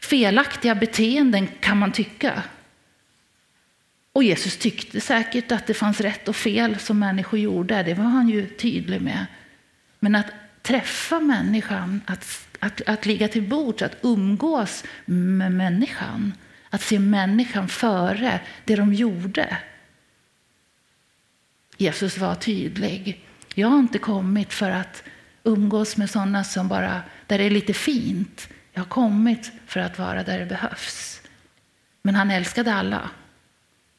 Felaktiga 0.00 0.74
beteenden 0.74 1.48
kan 1.60 1.78
man 1.78 1.92
tycka. 1.92 2.42
Och 4.12 4.24
Jesus 4.24 4.56
tyckte 4.56 5.00
säkert 5.00 5.52
att 5.52 5.66
det 5.66 5.74
fanns 5.74 6.00
rätt 6.00 6.28
och 6.28 6.36
fel 6.36 6.78
som 6.78 6.98
människor 6.98 7.38
gjorde. 7.38 7.82
Det 7.82 7.94
var 7.94 8.04
han 8.04 8.28
ju 8.28 8.46
tydlig 8.46 9.00
med. 9.00 9.26
Men 10.00 10.14
att 10.14 10.26
träffa 10.62 11.20
människan, 11.20 12.00
att, 12.06 12.48
att, 12.58 12.80
att 12.86 13.06
ligga 13.06 13.28
till 13.28 13.42
bords, 13.42 13.82
att 13.82 13.96
umgås 14.02 14.84
med 15.04 15.52
människan 15.52 16.32
att 16.70 16.82
se 16.82 16.98
människan 16.98 17.68
före 17.68 18.40
det 18.64 18.76
de 18.76 18.94
gjorde. 18.94 19.58
Jesus 21.76 22.18
var 22.18 22.34
tydlig. 22.34 23.24
Jag 23.54 23.68
har 23.68 23.78
inte 23.78 23.98
kommit 23.98 24.52
för 24.52 24.70
att 24.70 25.02
umgås 25.42 25.96
med 25.96 26.10
sådana 26.10 26.44
som 26.44 26.68
bara, 26.68 27.02
där 27.26 27.38
det 27.38 27.44
är 27.44 27.50
lite 27.50 27.74
fint. 27.74 28.48
Jag 28.72 28.80
har 28.80 28.88
kommit 28.88 29.52
för 29.66 29.80
att 29.80 29.98
vara 29.98 30.22
där 30.22 30.38
det 30.38 30.46
behövs. 30.46 31.20
Men 32.02 32.14
han 32.14 32.30
älskade 32.30 32.74
alla. 32.74 33.10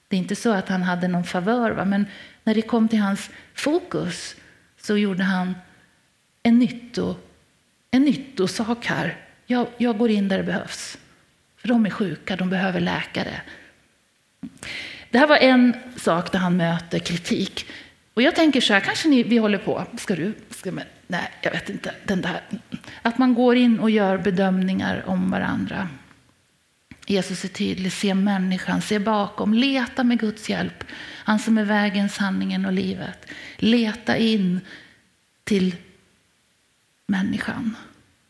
Det 0.07 0.15
är 0.15 0.19
inte 0.19 0.35
så 0.35 0.53
att 0.53 0.69
han 0.69 0.83
hade 0.83 1.07
någon 1.07 1.23
favör, 1.23 1.71
va? 1.71 1.85
men 1.85 2.05
när 2.43 2.55
det 2.55 2.61
kom 2.61 2.87
till 2.87 2.99
hans 2.99 3.29
fokus 3.53 4.35
så 4.81 4.97
gjorde 4.97 5.23
han 5.23 5.55
en, 6.43 6.59
nytto, 6.59 7.15
en 7.91 8.03
nyttosak 8.03 8.85
här. 8.85 9.17
Jag, 9.45 9.67
jag 9.77 9.97
går 9.97 10.09
in 10.09 10.27
där 10.27 10.37
det 10.37 10.43
behövs. 10.43 10.97
För 11.61 11.67
de 11.67 11.85
är 11.85 11.89
sjuka, 11.89 12.35
de 12.35 12.49
behöver 12.49 12.79
läkare. 12.79 13.41
Det 15.09 15.17
här 15.17 15.27
var 15.27 15.37
en 15.37 15.73
sak 15.95 16.31
där 16.31 16.39
han 16.39 16.57
möter 16.57 16.99
kritik. 16.99 17.65
Och 18.13 18.21
jag 18.21 18.35
tänker 18.35 18.61
så 18.61 18.73
här, 18.73 18.79
kanske 18.79 19.09
ni, 19.09 19.23
vi 19.23 19.37
håller 19.37 19.57
på, 19.57 19.85
ska 19.97 20.15
du, 20.15 20.33
ska 20.49 20.71
man, 20.71 20.83
nej 21.07 21.31
jag 21.41 21.51
vet 21.51 21.69
inte, 21.69 21.93
den 22.05 22.21
där. 22.21 22.41
Att 23.01 23.17
man 23.17 23.33
går 23.33 23.55
in 23.55 23.79
och 23.79 23.89
gör 23.89 24.17
bedömningar 24.17 25.03
om 25.05 25.31
varandra. 25.31 25.89
Jesus 27.05 27.43
är 27.43 27.47
tydlig, 27.47 27.93
se 27.93 28.13
människan, 28.13 28.81
se 28.81 28.99
bakom, 28.99 29.53
leta 29.53 30.03
med 30.03 30.19
Guds 30.19 30.49
hjälp. 30.49 30.83
Han 31.23 31.39
som 31.39 31.57
är 31.57 31.65
vägen, 31.65 32.09
sanningen 32.09 32.65
och 32.65 32.73
livet. 32.73 33.25
Leta 33.57 34.17
in 34.17 34.59
till 35.43 35.75
människan. 37.07 37.75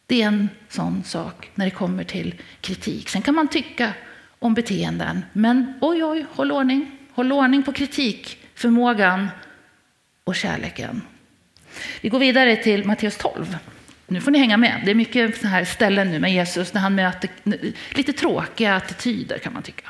Det 0.10 0.22
är 0.22 0.28
en 0.28 0.50
sån 0.70 1.04
sak 1.04 1.50
när 1.56 1.66
det 1.66 1.72
kommer 1.72 2.04
till 2.04 2.36
kritik. 2.62 3.10
Sen 3.10 3.22
kan 3.22 3.36
man 3.36 3.48
tycka 3.48 3.94
om 4.40 4.54
beteenden, 4.54 5.26
men 5.34 5.74
oj, 5.82 6.04
oj, 6.04 6.26
håll 6.32 6.52
ordning. 6.52 6.92
Håll 7.12 7.32
ordning 7.32 7.64
på 7.64 7.72
kritikförmågan 7.72 9.28
och 10.24 10.36
kärleken. 10.36 11.02
Vi 12.02 12.10
går 12.10 12.20
vidare 12.20 12.56
till 12.56 12.86
Matteus 12.86 13.18
12. 13.18 13.58
Nu 14.08 14.22
får 14.22 14.32
ni 14.32 14.40
hänga 14.40 14.58
med. 14.58 14.82
Det 14.86 14.92
är 14.92 14.96
mycket 14.96 15.42
så 15.42 15.48
här 15.48 15.66
ställen 15.66 16.12
nu 16.12 16.20
med 16.20 16.34
Jesus 16.34 16.74
när 16.74 16.82
han 16.82 16.96
möter 16.96 17.30
lite 17.94 18.14
tråkiga 18.14 18.76
attityder 18.76 19.38
kan 19.38 19.54
man 19.54 19.64
tycka. 19.64 19.90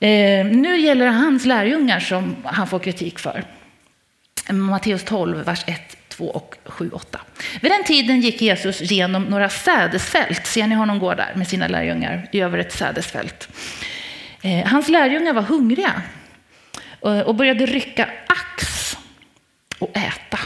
Eh, 0.00 0.46
nu 0.46 0.80
gäller 0.80 1.04
det 1.04 1.12
hans 1.12 1.44
lärjungar 1.44 2.00
som 2.00 2.36
han 2.44 2.66
får 2.66 2.78
kritik 2.78 3.18
för. 3.18 3.44
Matteus 4.50 5.04
12, 5.04 5.44
vers 5.44 5.64
1 5.66 5.98
2 6.18 6.24
och 6.24 6.54
7, 6.64 6.90
8. 6.92 7.20
Vid 7.60 7.70
den 7.70 7.84
tiden 7.84 8.20
gick 8.20 8.42
Jesus 8.42 8.80
genom 8.80 9.22
några 9.24 9.48
sädesfält. 9.48 10.46
Ser 10.46 10.66
ni 10.66 10.74
honom 10.74 10.98
gå 10.98 11.14
där 11.14 11.32
med 11.34 11.48
sina 11.48 11.68
lärjungar 11.68 12.28
över 12.32 12.58
ett 12.58 12.72
sädesfält? 12.72 13.48
Eh, 14.42 14.66
hans 14.66 14.88
lärjungar 14.88 15.32
var 15.32 15.42
hungriga 15.42 16.02
eh, 17.04 17.20
och 17.20 17.34
började 17.34 17.66
rycka 17.66 18.08
ax 18.26 18.96
och 19.78 19.96
äta. 19.96 20.38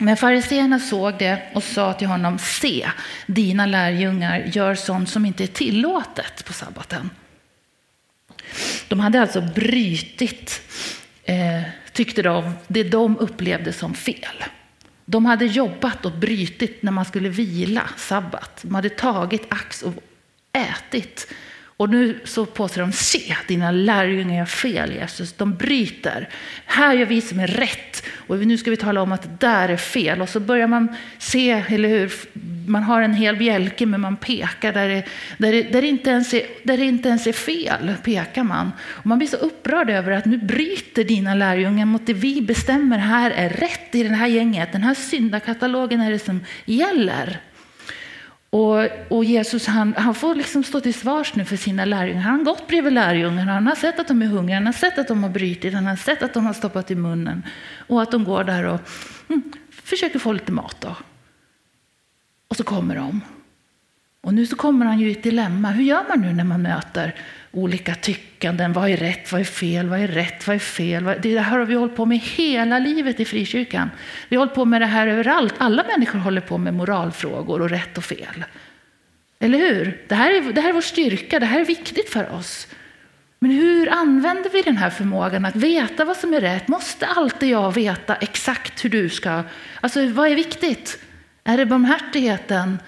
Men 0.00 0.16
fariseerna 0.16 0.78
såg 0.80 1.18
det 1.18 1.42
och 1.54 1.62
sa 1.62 1.92
till 1.92 2.08
honom, 2.08 2.38
se, 2.38 2.90
dina 3.26 3.66
lärjungar 3.66 4.38
gör 4.38 4.74
sånt 4.74 5.08
som 5.08 5.26
inte 5.26 5.44
är 5.44 5.46
tillåtet 5.46 6.44
på 6.44 6.52
sabbaten. 6.52 7.10
De 8.88 9.00
hade 9.00 9.20
alltså 9.20 9.40
brytit, 9.40 10.62
eh, 11.24 11.62
tyckte 11.92 12.22
de, 12.22 12.52
det 12.66 12.84
de 12.84 13.18
upplevde 13.18 13.72
som 13.72 13.94
fel. 13.94 14.44
De 15.10 15.26
hade 15.26 15.44
jobbat 15.44 16.06
och 16.06 16.12
brytit 16.12 16.82
när 16.82 16.92
man 16.92 17.04
skulle 17.04 17.28
vila, 17.28 17.90
sabbat. 17.96 18.58
De 18.62 18.74
hade 18.74 18.88
tagit 18.88 19.46
ax 19.48 19.82
och 19.82 19.94
ätit. 20.52 21.32
Och 21.78 21.90
nu 21.90 22.20
så 22.24 22.46
påstår 22.46 22.80
de, 22.80 22.92
se 22.92 23.36
dina 23.48 23.70
lärjungar 23.70 24.36
gör 24.36 24.44
fel 24.44 24.92
Jesus. 24.92 25.32
De 25.32 25.54
bryter. 25.54 26.28
Här 26.64 26.94
gör 26.94 27.06
vi 27.06 27.20
som 27.20 27.40
är 27.40 27.46
rätt. 27.46 28.06
Och 28.26 28.38
nu 28.38 28.58
ska 28.58 28.70
vi 28.70 28.76
tala 28.76 29.02
om 29.02 29.12
att 29.12 29.22
det 29.22 29.46
där 29.46 29.68
är 29.68 29.76
fel. 29.76 30.22
Och 30.22 30.28
så 30.28 30.40
börjar 30.40 30.66
man 30.66 30.96
se, 31.18 31.50
eller 31.50 31.88
hur, 31.88 32.12
man 32.66 32.82
har 32.82 33.02
en 33.02 33.14
hel 33.14 33.36
bjälke 33.36 33.86
men 33.86 34.00
man 34.00 34.16
pekar 34.16 34.72
där 34.72 34.88
det, 34.88 35.04
där 35.38 35.52
det, 35.52 35.62
där 35.62 35.82
det, 35.82 35.88
inte, 35.88 36.10
ens 36.10 36.34
är, 36.34 36.42
där 36.62 36.76
det 36.76 36.84
inte 36.84 37.08
ens 37.08 37.26
är 37.26 37.32
fel. 37.32 37.94
pekar 38.04 38.42
man. 38.42 38.72
Och 38.86 39.06
man 39.06 39.18
blir 39.18 39.28
så 39.28 39.36
upprörd 39.36 39.90
över 39.90 40.12
att 40.12 40.24
nu 40.24 40.38
bryter 40.38 41.04
dina 41.04 41.34
lärjungar 41.34 41.86
mot 41.86 42.06
det 42.06 42.14
vi 42.14 42.40
bestämmer 42.40 42.98
här 42.98 43.30
är 43.30 43.48
rätt 43.48 43.94
i 43.94 44.02
det 44.02 44.14
här 44.14 44.26
gänget. 44.26 44.72
Den 44.72 44.82
här 44.82 44.94
syndakatalogen 44.94 46.00
är 46.00 46.10
det 46.10 46.18
som 46.18 46.44
gäller. 46.64 47.40
Och, 48.50 48.88
och, 49.08 49.24
Jesus 49.24 49.66
han, 49.66 49.94
han 49.96 50.14
får 50.14 50.34
liksom 50.34 50.64
stå 50.64 50.80
till 50.80 50.94
svars 50.94 51.34
nu 51.34 51.44
för 51.44 51.56
sina 51.56 51.84
lärjungar. 51.84 52.20
Han 52.20 52.38
har 52.38 52.44
gått 52.44 52.68
bredvid 52.68 52.92
lärjungarna, 52.92 53.52
han 53.52 53.66
har 53.66 53.74
sett 53.74 54.00
att 54.00 54.08
de 54.08 54.22
är 54.22 54.26
hungriga, 54.26 54.56
han 54.56 54.66
har 54.66 54.72
sett 54.72 54.98
att 54.98 55.08
de 55.08 55.22
har 55.22 55.30
brutit, 55.30 55.74
han 55.74 55.86
har 55.86 55.96
sett 55.96 56.22
att 56.22 56.34
de 56.34 56.46
har 56.46 56.52
stoppat 56.52 56.90
i 56.90 56.94
munnen 56.94 57.42
och 57.86 58.02
att 58.02 58.10
de 58.10 58.24
går 58.24 58.44
där 58.44 58.64
och 58.64 58.80
mm, 59.28 59.52
försöker 59.70 60.18
få 60.18 60.32
lite 60.32 60.52
mat. 60.52 60.76
Då. 60.80 60.96
Och 62.48 62.56
så 62.56 62.64
kommer 62.64 62.96
de. 62.96 63.20
Och 64.20 64.34
nu 64.34 64.46
så 64.46 64.56
kommer 64.56 64.86
han 64.86 65.00
ju 65.00 65.08
i 65.08 65.12
ett 65.12 65.22
dilemma. 65.22 65.70
Hur 65.70 65.84
gör 65.84 66.04
man 66.08 66.20
nu 66.20 66.32
när 66.32 66.44
man 66.44 66.62
möter 66.62 67.14
olika 67.50 67.94
tyckanden? 67.94 68.72
Vad 68.72 68.90
är 68.90 68.96
rätt? 68.96 69.32
Vad 69.32 69.40
är 69.40 69.44
fel? 69.44 69.88
Vad 69.88 70.00
är 70.00 70.08
rätt? 70.08 70.46
Vad 70.46 70.56
är 70.56 70.60
fel? 70.60 71.04
Det 71.22 71.38
här 71.38 71.58
har 71.58 71.66
vi 71.66 71.74
hållit 71.74 71.96
på 71.96 72.06
med 72.06 72.18
hela 72.18 72.78
livet 72.78 73.20
i 73.20 73.24
frikyrkan. 73.24 73.90
Vi 74.28 74.36
har 74.36 74.40
hållit 74.40 74.54
på 74.54 74.64
med 74.64 74.82
det 74.82 74.86
här 74.86 75.06
överallt. 75.06 75.54
Alla 75.58 75.84
människor 75.84 76.18
håller 76.18 76.40
på 76.40 76.58
med 76.58 76.74
moralfrågor 76.74 77.60
och 77.60 77.70
rätt 77.70 77.98
och 77.98 78.04
fel. 78.04 78.44
Eller 79.40 79.58
hur? 79.58 80.04
Det 80.08 80.14
här 80.14 80.30
är, 80.30 80.52
det 80.52 80.60
här 80.60 80.68
är 80.68 80.72
vår 80.72 80.80
styrka. 80.80 81.40
Det 81.40 81.46
här 81.46 81.60
är 81.60 81.64
viktigt 81.64 82.08
för 82.08 82.32
oss. 82.32 82.66
Men 83.38 83.50
hur 83.50 83.92
använder 83.92 84.50
vi 84.50 84.62
den 84.62 84.76
här 84.76 84.90
förmågan 84.90 85.44
att 85.44 85.56
veta 85.56 86.04
vad 86.04 86.16
som 86.16 86.34
är 86.34 86.40
rätt? 86.40 86.68
Måste 86.68 87.06
alltid 87.06 87.48
jag 87.48 87.74
veta 87.74 88.16
exakt 88.16 88.84
hur 88.84 88.90
du 88.90 89.08
ska... 89.08 89.42
Alltså 89.80 90.08
vad 90.08 90.28
är 90.28 90.34
viktigt? 90.34 90.98
Är 91.44 91.56
det 91.56 91.66
barmhärtigheten 91.66 92.78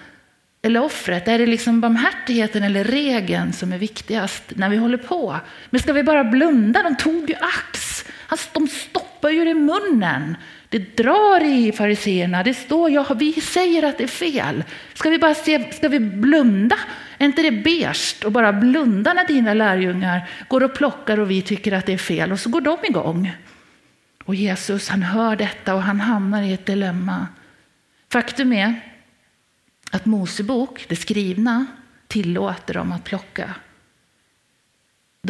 eller 0.61 0.83
offret? 0.83 1.27
Är 1.27 1.39
det 1.39 1.45
liksom 1.45 1.81
barmhärtigheten 1.81 2.63
eller 2.63 2.83
regeln 2.83 3.53
som 3.53 3.73
är 3.73 3.77
viktigast 3.77 4.43
när 4.55 4.69
vi 4.69 4.77
håller 4.77 4.97
på? 4.97 5.37
Men 5.69 5.81
ska 5.81 5.93
vi 5.93 6.03
bara 6.03 6.23
blunda? 6.23 6.83
De 6.83 6.95
tog 6.95 7.29
ju 7.29 7.35
ax. 7.35 8.05
Alltså, 8.27 8.49
de 8.53 8.67
stoppar 8.67 9.29
ju 9.29 9.45
det 9.45 9.51
i 9.51 9.53
munnen. 9.53 10.37
Det 10.69 10.97
drar 10.97 11.43
i 11.43 11.71
fariseerna. 11.71 12.43
Det 12.43 12.53
står, 12.53 12.91
ja, 12.91 13.13
vi 13.13 13.33
säger 13.33 13.83
att 13.83 13.97
det 13.97 14.03
är 14.03 14.07
fel. 14.07 14.63
Ska 14.93 15.09
vi 15.09 15.19
bara 15.19 15.33
se, 15.33 15.71
ska 15.73 15.87
vi 15.87 15.99
blunda? 15.99 16.77
Är 17.17 17.25
inte 17.25 17.41
det 17.41 17.51
berst 17.51 18.23
och 18.23 18.31
bara 18.31 18.53
blunda 18.53 19.13
när 19.13 19.27
dina 19.27 19.53
lärjungar 19.53 20.29
går 20.47 20.63
och 20.63 20.75
plockar 20.75 21.19
och 21.19 21.31
vi 21.31 21.41
tycker 21.41 21.71
att 21.71 21.85
det 21.85 21.93
är 21.93 21.97
fel 21.97 22.31
och 22.31 22.39
så 22.39 22.49
går 22.49 22.61
de 22.61 22.77
igång. 22.83 23.31
Och 24.23 24.35
Jesus 24.35 24.89
han 24.89 25.03
hör 25.03 25.35
detta 25.35 25.75
och 25.75 25.81
han 25.81 25.99
hamnar 26.01 26.41
i 26.41 26.53
ett 26.53 26.65
dilemma. 26.65 27.27
Faktum 28.09 28.53
är 28.53 28.90
att 29.91 30.05
Mosebok, 30.05 30.85
det 30.89 30.95
skrivna, 30.95 31.65
tillåter 32.07 32.73
dem 32.73 32.91
att 32.91 33.03
plocka. 33.03 33.55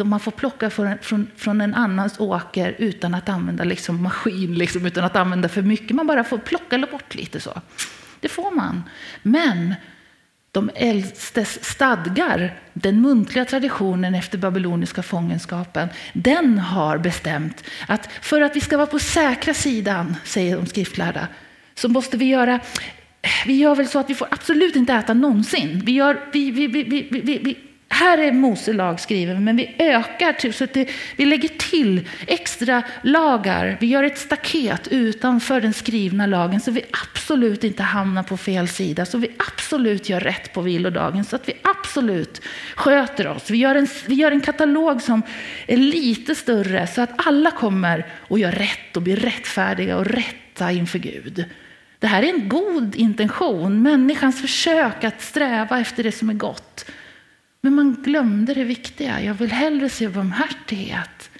Man 0.04 0.20
får 0.20 0.30
plocka 0.30 0.70
från, 0.70 0.98
från, 0.98 1.30
från 1.36 1.60
en 1.60 1.74
annans 1.74 2.20
åker 2.20 2.74
utan 2.78 3.14
att 3.14 3.28
använda 3.28 3.64
liksom 3.64 4.02
maskin, 4.02 4.54
liksom, 4.54 4.86
utan 4.86 5.04
att 5.04 5.16
använda 5.16 5.48
för 5.48 5.62
mycket. 5.62 5.96
Man 5.96 6.06
bara 6.06 6.24
får 6.24 6.38
plocka 6.38 6.78
bort 6.78 7.14
lite 7.14 7.40
så. 7.40 7.60
Det 8.20 8.28
får 8.28 8.50
man. 8.50 8.82
Men 9.22 9.74
de 10.52 10.70
äldstes 10.74 11.64
stadgar, 11.64 12.58
den 12.72 13.00
muntliga 13.00 13.44
traditionen 13.44 14.14
efter 14.14 14.38
babyloniska 14.38 15.02
fångenskapen, 15.02 15.88
den 16.12 16.58
har 16.58 16.98
bestämt 16.98 17.64
att 17.88 18.12
för 18.20 18.40
att 18.40 18.56
vi 18.56 18.60
ska 18.60 18.76
vara 18.76 18.86
på 18.86 18.98
säkra 18.98 19.54
sidan, 19.54 20.16
säger 20.24 20.56
de 20.56 20.66
skriftlärda, 20.66 21.28
så 21.74 21.88
måste 21.88 22.16
vi 22.16 22.24
göra 22.24 22.60
vi 23.46 23.54
gör 23.54 23.74
väl 23.74 23.88
så 23.88 23.98
att 23.98 24.10
vi 24.10 24.14
får 24.14 24.28
absolut 24.30 24.76
inte 24.76 24.92
äta 24.92 25.14
någonsin. 25.14 25.82
Vi, 25.84 25.92
gör, 25.92 26.20
vi, 26.32 26.50
vi, 26.50 26.66
vi, 26.66 26.82
vi, 26.82 27.08
vi, 27.10 27.38
vi 27.38 27.56
här 27.92 28.18
är 28.18 28.32
Mose 28.32 28.72
lag 28.72 29.00
skriven, 29.00 29.44
men 29.44 29.56
vi 29.56 29.74
ökar 29.78 30.32
till, 30.32 30.54
så 30.54 30.64
att 30.64 30.74
det, 30.74 30.88
vi 31.16 31.24
lägger 31.24 31.48
till 31.48 32.08
extra 32.26 32.82
lagar. 33.02 33.76
Vi 33.80 33.86
gör 33.86 34.04
ett 34.04 34.18
staket 34.18 34.88
utanför 34.88 35.60
den 35.60 35.72
skrivna 35.72 36.26
lagen 36.26 36.60
så 36.60 36.70
vi 36.70 36.84
absolut 36.90 37.64
inte 37.64 37.82
hamnar 37.82 38.22
på 38.22 38.36
fel 38.36 38.68
sida, 38.68 39.06
så 39.06 39.18
vi 39.18 39.30
absolut 39.48 40.08
gör 40.08 40.20
rätt 40.20 40.52
på 40.52 40.60
vilodagen, 40.60 41.24
så 41.24 41.36
att 41.36 41.48
vi 41.48 41.52
absolut 41.62 42.42
sköter 42.74 43.28
oss. 43.28 43.50
Vi 43.50 43.58
gör 43.58 43.74
en, 43.74 43.88
vi 44.06 44.14
gör 44.14 44.32
en 44.32 44.40
katalog 44.40 45.02
som 45.02 45.22
är 45.66 45.76
lite 45.76 46.34
större 46.34 46.86
så 46.86 47.00
att 47.02 47.26
alla 47.26 47.50
kommer 47.50 48.06
och 48.12 48.38
gör 48.38 48.52
rätt 48.52 48.96
och 48.96 49.02
blir 49.02 49.16
rättfärdiga 49.16 49.96
och 49.96 50.06
rätta 50.06 50.72
inför 50.72 50.98
Gud. 50.98 51.44
Det 52.02 52.08
här 52.08 52.22
är 52.22 52.34
en 52.34 52.48
god 52.48 52.94
intention, 52.94 53.82
människans 53.82 54.40
försök 54.40 55.04
att 55.04 55.22
sträva 55.22 55.80
efter 55.80 56.02
det 56.02 56.12
som 56.12 56.30
är 56.30 56.34
gott. 56.34 56.90
Men 57.60 57.74
man 57.74 58.02
glömde 58.02 58.54
det 58.54 58.64
viktiga. 58.64 59.22
Jag 59.22 59.34
vill 59.34 59.52
hellre 59.52 59.88
se 59.88 60.08
barmhärtighet 60.08 61.30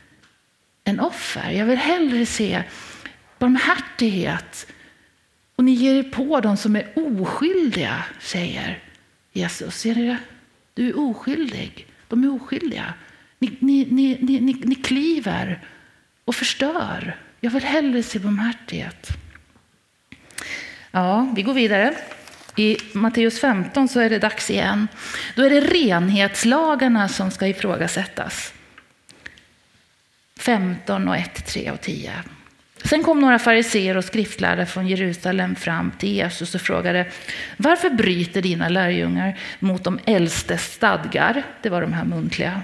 än 0.85 1.00
offer. 1.00 1.50
Jag 1.50 1.66
vill 1.66 1.78
hellre 1.78 2.26
se 2.26 2.62
barmhärtighet. 3.38 4.73
Och 5.57 5.64
ni 5.64 5.73
ger 5.73 5.95
er 5.95 6.02
på 6.02 6.40
dem 6.40 6.57
som 6.57 6.76
är 6.76 6.92
oskyldiga, 6.95 8.04
säger 8.21 8.78
Jesus. 9.33 9.75
Ser 9.75 9.95
ni 9.95 10.07
det? 10.07 10.19
Du 10.75 10.88
är 10.88 10.99
oskyldig. 10.99 11.87
De 12.09 12.25
är 12.25 12.35
oskyldiga. 12.35 12.95
Ni, 13.38 13.57
ni, 13.61 13.87
ni, 13.90 14.19
ni, 14.21 14.40
ni, 14.40 14.61
ni 14.64 14.75
kliver 14.75 15.62
och 16.25 16.35
förstör. 16.35 17.16
Jag 17.40 17.50
vill 17.50 17.64
hellre 17.64 18.02
se 18.02 18.19
barmhärtighet. 18.19 19.09
Ja, 20.94 21.32
vi 21.37 21.42
går 21.42 21.54
vidare. 21.54 21.94
I 22.56 22.76
Matteus 22.92 23.40
15 23.40 23.88
så 23.88 24.00
är 24.00 24.11
det 24.11 24.18
dags 24.18 24.50
igen. 24.50 24.88
Då 25.37 25.42
är 25.42 25.50
det 25.50 25.61
renhetslagarna 25.61 27.08
som 27.08 27.30
ska 27.30 27.47
ifrågasättas. 27.47 28.52
15 30.38 31.08
och 31.08 31.17
1, 31.17 31.47
3 31.47 31.71
och 31.71 31.80
10. 31.80 32.12
Sen 32.84 33.02
kom 33.02 33.21
några 33.21 33.38
fariseer 33.38 33.97
och 33.97 34.04
skriftlärare 34.04 34.67
från 34.67 34.86
Jerusalem 34.86 35.54
fram 35.54 35.90
till 35.99 36.12
Jesus 36.12 36.54
och 36.54 36.60
frågade 36.60 37.06
varför 37.56 37.90
bryter 37.90 38.43
dina 38.43 38.69
lärjungar 38.69 39.38
mot 39.58 39.84
de 39.84 39.99
äldstes 40.04 40.73
stadgar? 40.73 41.43
Det 41.62 41.69
var 41.69 41.80
de 41.80 41.93
här 41.93 42.04
muntliga. 42.04 42.62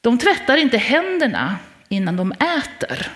De 0.00 0.18
tvättar 0.18 0.56
inte 0.56 0.78
händerna 0.78 1.56
innan 1.88 2.16
de 2.16 2.32
äter. 2.32 3.10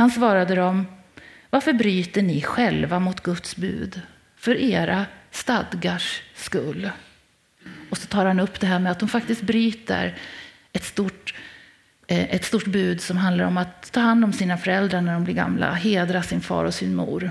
Han 0.00 0.10
svarade 0.10 0.54
dem 0.54 0.86
varför 1.50 1.72
bryter 1.72 2.22
ni 2.22 2.42
själva 2.42 2.98
mot 2.98 3.20
Guds 3.20 3.56
bud 3.56 4.00
för 4.36 4.54
era 4.56 5.06
stadgars 5.30 6.22
skull? 6.34 6.90
Och 7.90 7.98
så 7.98 8.06
tar 8.06 8.24
han 8.24 8.40
upp 8.40 8.60
det 8.60 8.66
här 8.66 8.78
med 8.78 8.92
att 8.92 8.98
de 8.98 9.08
faktiskt 9.08 9.42
bryter 9.42 10.14
ett 10.72 10.84
stort, 10.84 11.34
eh, 12.06 12.34
ett 12.34 12.44
stort 12.44 12.66
bud 12.66 13.00
som 13.00 13.16
handlar 13.16 13.44
om 13.44 13.56
att 13.58 13.92
ta 13.92 14.00
hand 14.00 14.24
om 14.24 14.32
sina 14.32 14.58
föräldrar 14.58 15.00
när 15.00 15.12
de 15.12 15.24
blir 15.24 15.34
gamla, 15.34 15.72
hedra 15.72 16.22
sin 16.22 16.40
far 16.40 16.64
och 16.64 16.74
sin 16.74 16.94
mor. 16.94 17.30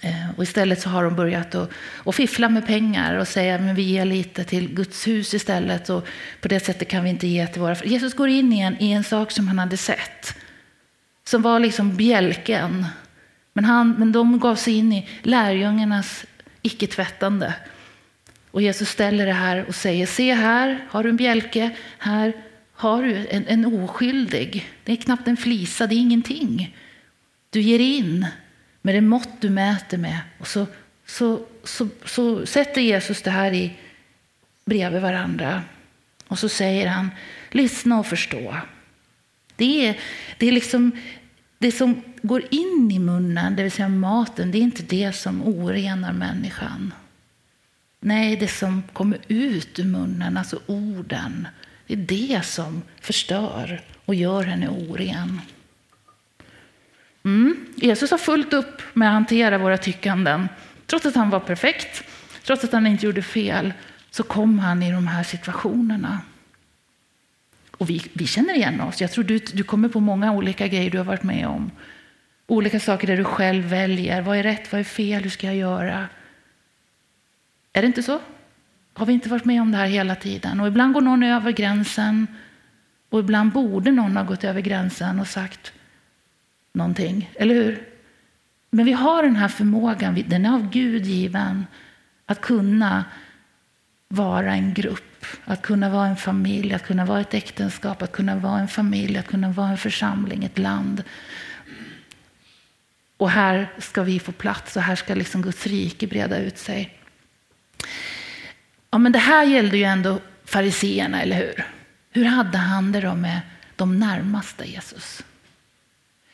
Eh, 0.00 0.30
och 0.36 0.42
istället 0.42 0.80
så 0.80 0.88
har 0.88 1.04
de 1.04 1.16
börjat 1.16 1.54
att, 1.54 1.70
att 2.04 2.14
fiffla 2.14 2.48
med 2.48 2.66
pengar 2.66 3.14
och 3.14 3.28
säga 3.28 3.58
men 3.58 3.74
vi 3.74 3.82
ger 3.82 4.04
lite 4.04 4.44
till 4.44 4.74
Guds 4.74 5.06
hus 5.06 5.34
istället. 5.34 5.90
Och 5.90 6.06
på 6.40 6.48
det 6.48 6.60
sättet 6.60 6.88
kan 6.88 7.04
vi 7.04 7.10
inte 7.10 7.26
ge 7.26 7.46
till 7.46 7.60
våra 7.60 7.74
Jesus 7.74 8.14
går 8.14 8.28
in 8.28 8.52
i 8.52 8.60
en, 8.60 8.82
i 8.82 8.92
en 8.92 9.04
sak 9.04 9.30
som 9.30 9.48
han 9.48 9.58
hade 9.58 9.76
sett. 9.76 10.39
Som 11.30 11.42
var 11.42 11.58
liksom 11.58 11.96
bjälken 11.96 12.86
men, 13.52 13.64
han, 13.64 13.94
men 13.98 14.12
de 14.12 14.38
gav 14.38 14.56
sig 14.56 14.74
in 14.74 14.92
i 14.92 15.08
lärjungarnas 15.22 16.24
icke-tvättande. 16.62 17.54
Och 18.50 18.62
Jesus 18.62 18.88
ställer 18.88 19.26
det 19.26 19.32
här 19.32 19.64
och 19.68 19.74
säger, 19.74 20.06
se 20.06 20.34
här 20.34 20.86
har 20.90 21.02
du 21.02 21.10
en 21.10 21.16
bjälke, 21.16 21.70
här 21.98 22.32
har 22.72 23.02
du 23.02 23.26
en, 23.30 23.46
en 23.46 23.64
oskyldig. 23.64 24.70
Det 24.84 24.92
är 24.92 24.96
knappt 24.96 25.28
en 25.28 25.36
flisa, 25.36 25.86
det 25.86 25.94
är 25.94 26.00
ingenting. 26.00 26.76
Du 27.50 27.60
ger 27.60 27.78
in 27.78 28.26
med 28.82 28.94
det 28.94 29.00
mått 29.00 29.40
du 29.40 29.50
mäter 29.50 29.98
med. 29.98 30.18
Och 30.38 30.48
så, 30.48 30.66
så, 31.06 31.46
så, 31.64 31.88
så 32.04 32.46
sätter 32.46 32.80
Jesus 32.80 33.22
det 33.22 33.30
här 33.30 33.52
i 33.52 33.72
bredvid 34.64 35.02
varandra. 35.02 35.62
Och 36.26 36.38
så 36.38 36.48
säger 36.48 36.86
han, 36.86 37.10
lyssna 37.50 37.98
och 37.98 38.06
förstå. 38.06 38.56
Det 39.56 39.88
är, 39.88 39.98
det 40.38 40.48
är 40.48 40.52
liksom 40.52 40.92
det 41.60 41.72
som 41.72 42.02
går 42.22 42.42
in 42.50 42.90
i 42.92 42.98
munnen, 42.98 43.56
det 43.56 43.62
vill 43.62 43.72
säga 43.72 43.88
maten, 43.88 44.50
det 44.50 44.58
är 44.58 44.62
inte 44.62 44.82
det 44.82 45.12
som 45.12 45.42
orenar 45.42 46.12
människan. 46.12 46.94
Nej, 48.00 48.36
det 48.36 48.48
som 48.48 48.82
kommer 48.92 49.18
ut 49.28 49.78
ur 49.78 49.84
munnen, 49.84 50.36
alltså 50.36 50.60
orden, 50.66 51.48
det 51.86 51.94
är 51.94 51.96
det 51.96 52.44
som 52.44 52.82
förstör 53.00 53.80
och 54.04 54.14
gör 54.14 54.42
henne 54.42 54.68
oren. 54.68 55.40
Mm. 57.24 57.66
Jesus 57.76 58.10
har 58.10 58.18
fullt 58.18 58.52
upp 58.52 58.82
med 58.92 59.08
att 59.08 59.14
hantera 59.14 59.58
våra 59.58 59.78
tyckanden. 59.78 60.48
Trots 60.86 61.06
att 61.06 61.14
han 61.14 61.30
var 61.30 61.40
perfekt, 61.40 62.04
trots 62.44 62.64
att 62.64 62.72
han 62.72 62.86
inte 62.86 63.06
gjorde 63.06 63.22
fel, 63.22 63.72
så 64.10 64.22
kom 64.22 64.58
han 64.58 64.82
i 64.82 64.92
de 64.92 65.06
här 65.06 65.22
situationerna. 65.22 66.20
Och 67.80 67.90
vi, 67.90 68.02
vi 68.12 68.26
känner 68.26 68.54
igen 68.54 68.80
oss. 68.80 69.00
Jag 69.00 69.12
tror 69.12 69.24
du, 69.24 69.38
du 69.38 69.62
kommer 69.62 69.88
på 69.88 70.00
många 70.00 70.32
olika 70.32 70.68
grejer 70.68 70.90
du 70.90 70.98
har 70.98 71.04
varit 71.04 71.22
med 71.22 71.46
om. 71.46 71.70
Olika 72.46 72.80
saker 72.80 73.06
där 73.06 73.16
du 73.16 73.24
själv 73.24 73.64
väljer. 73.64 74.22
Vad 74.22 74.38
är 74.38 74.42
rätt? 74.42 74.72
Vad 74.72 74.80
är 74.80 74.84
fel? 74.84 75.22
Hur 75.22 75.30
ska 75.30 75.46
jag 75.46 75.56
göra? 75.56 76.08
Är 77.72 77.82
det 77.82 77.86
inte 77.86 78.02
så? 78.02 78.20
Har 78.92 79.06
vi 79.06 79.12
inte 79.12 79.28
varit 79.28 79.44
med 79.44 79.62
om 79.62 79.70
det 79.70 79.78
här 79.78 79.86
hela 79.86 80.14
tiden? 80.14 80.60
Och 80.60 80.66
ibland 80.68 80.94
går 80.94 81.00
någon 81.00 81.22
över 81.22 81.52
gränsen. 81.52 82.26
Och 83.08 83.20
ibland 83.20 83.52
borde 83.52 83.90
någon 83.90 84.16
ha 84.16 84.24
gått 84.24 84.44
över 84.44 84.60
gränsen 84.60 85.20
och 85.20 85.28
sagt 85.28 85.72
någonting. 86.72 87.30
Eller 87.34 87.54
hur? 87.54 87.88
Men 88.70 88.84
vi 88.84 88.92
har 88.92 89.22
den 89.22 89.36
här 89.36 89.48
förmågan, 89.48 90.24
den 90.26 90.46
är 90.46 90.54
av 90.54 90.70
Gud 90.70 91.06
given, 91.06 91.66
att 92.26 92.40
kunna 92.40 93.04
vara 94.12 94.52
en 94.54 94.74
grupp, 94.74 95.26
att 95.44 95.62
kunna 95.62 95.90
vara 95.90 96.06
en 96.06 96.16
familj, 96.16 96.74
att 96.74 96.86
kunna 96.86 97.04
vara 97.04 97.20
ett 97.20 97.34
äktenskap, 97.34 98.02
att 98.02 98.12
kunna 98.12 98.36
vara 98.36 98.60
en 98.60 98.68
familj, 98.68 99.18
att 99.18 99.26
kunna 99.26 99.52
vara 99.52 99.68
en 99.68 99.78
församling, 99.78 100.44
ett 100.44 100.58
land. 100.58 101.04
Och 103.16 103.30
här 103.30 103.72
ska 103.78 104.02
vi 104.02 104.20
få 104.20 104.32
plats 104.32 104.76
och 104.76 104.82
här 104.82 104.96
ska 104.96 105.14
liksom 105.14 105.42
Guds 105.42 105.66
rike 105.66 106.06
breda 106.06 106.38
ut 106.38 106.58
sig. 106.58 106.98
Ja, 108.90 108.98
men 108.98 109.12
det 109.12 109.18
här 109.18 109.44
gällde 109.44 109.76
ju 109.76 109.84
ändå 109.84 110.20
fariseerna, 110.44 111.22
eller 111.22 111.36
hur? 111.36 111.66
Hur 112.10 112.24
hade 112.24 112.58
han 112.58 112.92
det 112.92 113.00
då 113.00 113.14
med 113.14 113.40
de 113.76 113.98
närmaste 113.98 114.70
Jesus? 114.70 115.22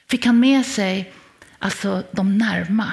Fick 0.06 0.26
han 0.26 0.40
med 0.40 0.66
sig 0.66 1.12
alltså 1.58 2.02
de 2.12 2.38
närma, 2.38 2.92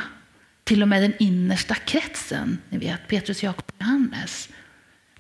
till 0.64 0.82
och 0.82 0.88
med 0.88 1.02
den 1.02 1.14
innersta 1.20 1.76
kretsen? 1.76 2.58
Ni 2.70 2.78
vet, 2.78 3.08
Petrus, 3.08 3.44
Jakob 3.44 3.66
och 3.68 3.82
Johannes. 3.82 4.50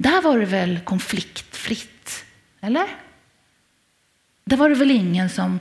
Där 0.03 0.21
var 0.21 0.39
det 0.39 0.45
väl 0.45 0.79
konfliktfritt, 0.79 2.25
eller? 2.61 2.85
Där 4.45 4.57
var 4.57 4.69
det 4.69 4.75
väl 4.75 4.91
ingen 4.91 5.29
som 5.29 5.59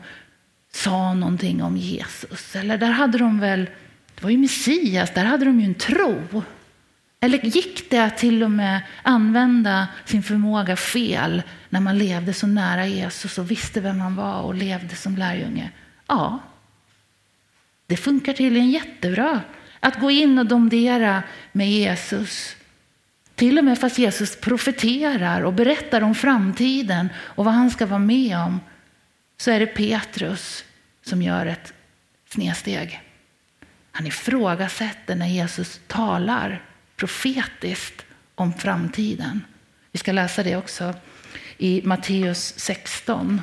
sa 0.73 1.15
någonting 1.15 1.63
om 1.63 1.77
Jesus. 1.77 2.57
Eller 2.57 2.79
där 2.79 2.91
hade 2.91 3.19
de 3.19 3.41
väl, 3.41 3.71
det 4.15 4.23
var 4.23 4.31
ju 4.31 4.39
Messias, 4.39 5.11
där 5.15 5.25
hade 5.25 5.45
de 5.45 5.61
ju 5.61 5.67
en 5.67 5.75
tro. 5.75 6.43
Eller 7.21 7.39
gick 7.39 7.91
det 7.91 7.99
att 7.99 8.19
till 8.19 8.43
och 8.43 8.51
med 8.51 8.81
använda 9.03 9.89
sin 10.05 10.23
förmåga 10.23 10.77
fel 10.77 11.43
när 11.69 11.81
man 11.81 11.99
levde 11.99 12.35
så 12.35 12.47
nära 12.47 12.87
Jesus 12.87 13.39
och 13.39 13.51
visste 13.51 13.81
vem 13.81 14.01
han 14.01 14.17
var 14.17 14.41
och 14.41 14.55
levde 14.55 14.97
som 14.97 15.17
lärjunge? 15.17 15.71
Ja, 16.07 16.39
det 17.87 17.97
funkar 17.97 18.33
tydligen 18.33 18.71
jättebra 18.71 19.41
att 19.81 20.01
gå 20.01 20.11
in 20.11 20.39
och 20.39 20.47
domdera 20.47 21.23
med 21.53 21.71
Jesus. 21.71 22.57
Till 23.35 23.59
och 23.59 23.65
med 23.65 23.79
fast 23.79 23.99
Jesus 23.99 24.37
profeterar 24.41 25.43
och 25.43 25.53
berättar 25.53 26.01
om 26.01 26.15
framtiden 26.15 27.09
och 27.17 27.45
vad 27.45 27.55
han 27.55 27.71
ska 27.71 27.87
vara 27.87 27.99
med 27.99 28.39
om 28.39 28.61
så 29.37 29.51
är 29.51 29.61
det 29.61 29.67
Petrus 29.67 30.65
som 31.03 31.23
gör 31.23 31.47
ett 31.47 31.73
snedsteg. 32.29 33.01
Han 33.93 34.07
ifrågasätter 34.07 35.15
när 35.15 35.27
Jesus 35.27 35.81
talar 35.87 36.65
profetiskt 36.97 38.05
om 38.35 38.55
framtiden. 38.55 39.45
Vi 39.93 39.99
ska 39.99 40.13
läsa 40.13 40.43
det 40.43 40.57
också 40.57 40.95
i 41.59 41.83
Matteus 41.85 42.55
16. 42.57 43.41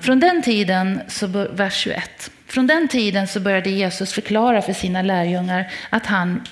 Från 0.00 0.20
den 0.20 0.42
tiden, 0.42 1.00
så, 1.08 1.26
vers 1.26 1.76
21. 1.76 2.30
Från 2.46 2.66
den 2.66 2.88
tiden 2.88 3.28
så 3.28 3.40
började 3.40 3.70
Jesus 3.70 4.12
förklara 4.12 4.62
för 4.62 4.72
sina 4.72 5.02
lärjungar 5.02 5.72
att 5.90 6.06
han 6.06 6.42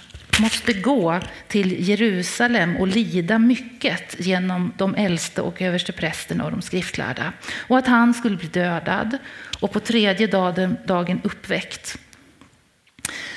måste 0.40 0.72
gå 0.72 1.20
till 1.48 1.88
Jerusalem 1.88 2.76
och 2.76 2.88
lida 2.88 3.38
mycket 3.38 4.16
genom 4.18 4.72
de 4.76 4.94
äldste 4.94 5.42
och 5.42 5.62
översteprästerna 5.62 6.44
och 6.44 6.50
de 6.50 6.62
skriftlärda. 6.62 7.33
Och 7.68 7.78
att 7.78 7.87
han 7.87 8.14
skulle 8.14 8.37
bli 8.37 8.48
dödad 8.48 9.18
och 9.61 9.72
på 9.72 9.80
tredje 9.80 10.26
dagen, 10.26 10.76
dagen 10.87 11.20
uppväckt. 11.24 11.98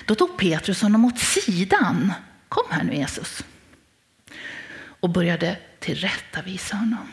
Då 0.06 0.16
tog 0.16 0.38
Petrus 0.38 0.82
honom 0.82 1.06
åt 1.06 1.20
sidan. 1.20 2.14
Kom 2.50 2.66
här 2.70 2.84
nu 2.84 2.96
Jesus. 2.96 3.44
Och 5.00 5.10
började 5.10 5.58
tillrättavisa 5.80 6.76
honom. 6.76 7.12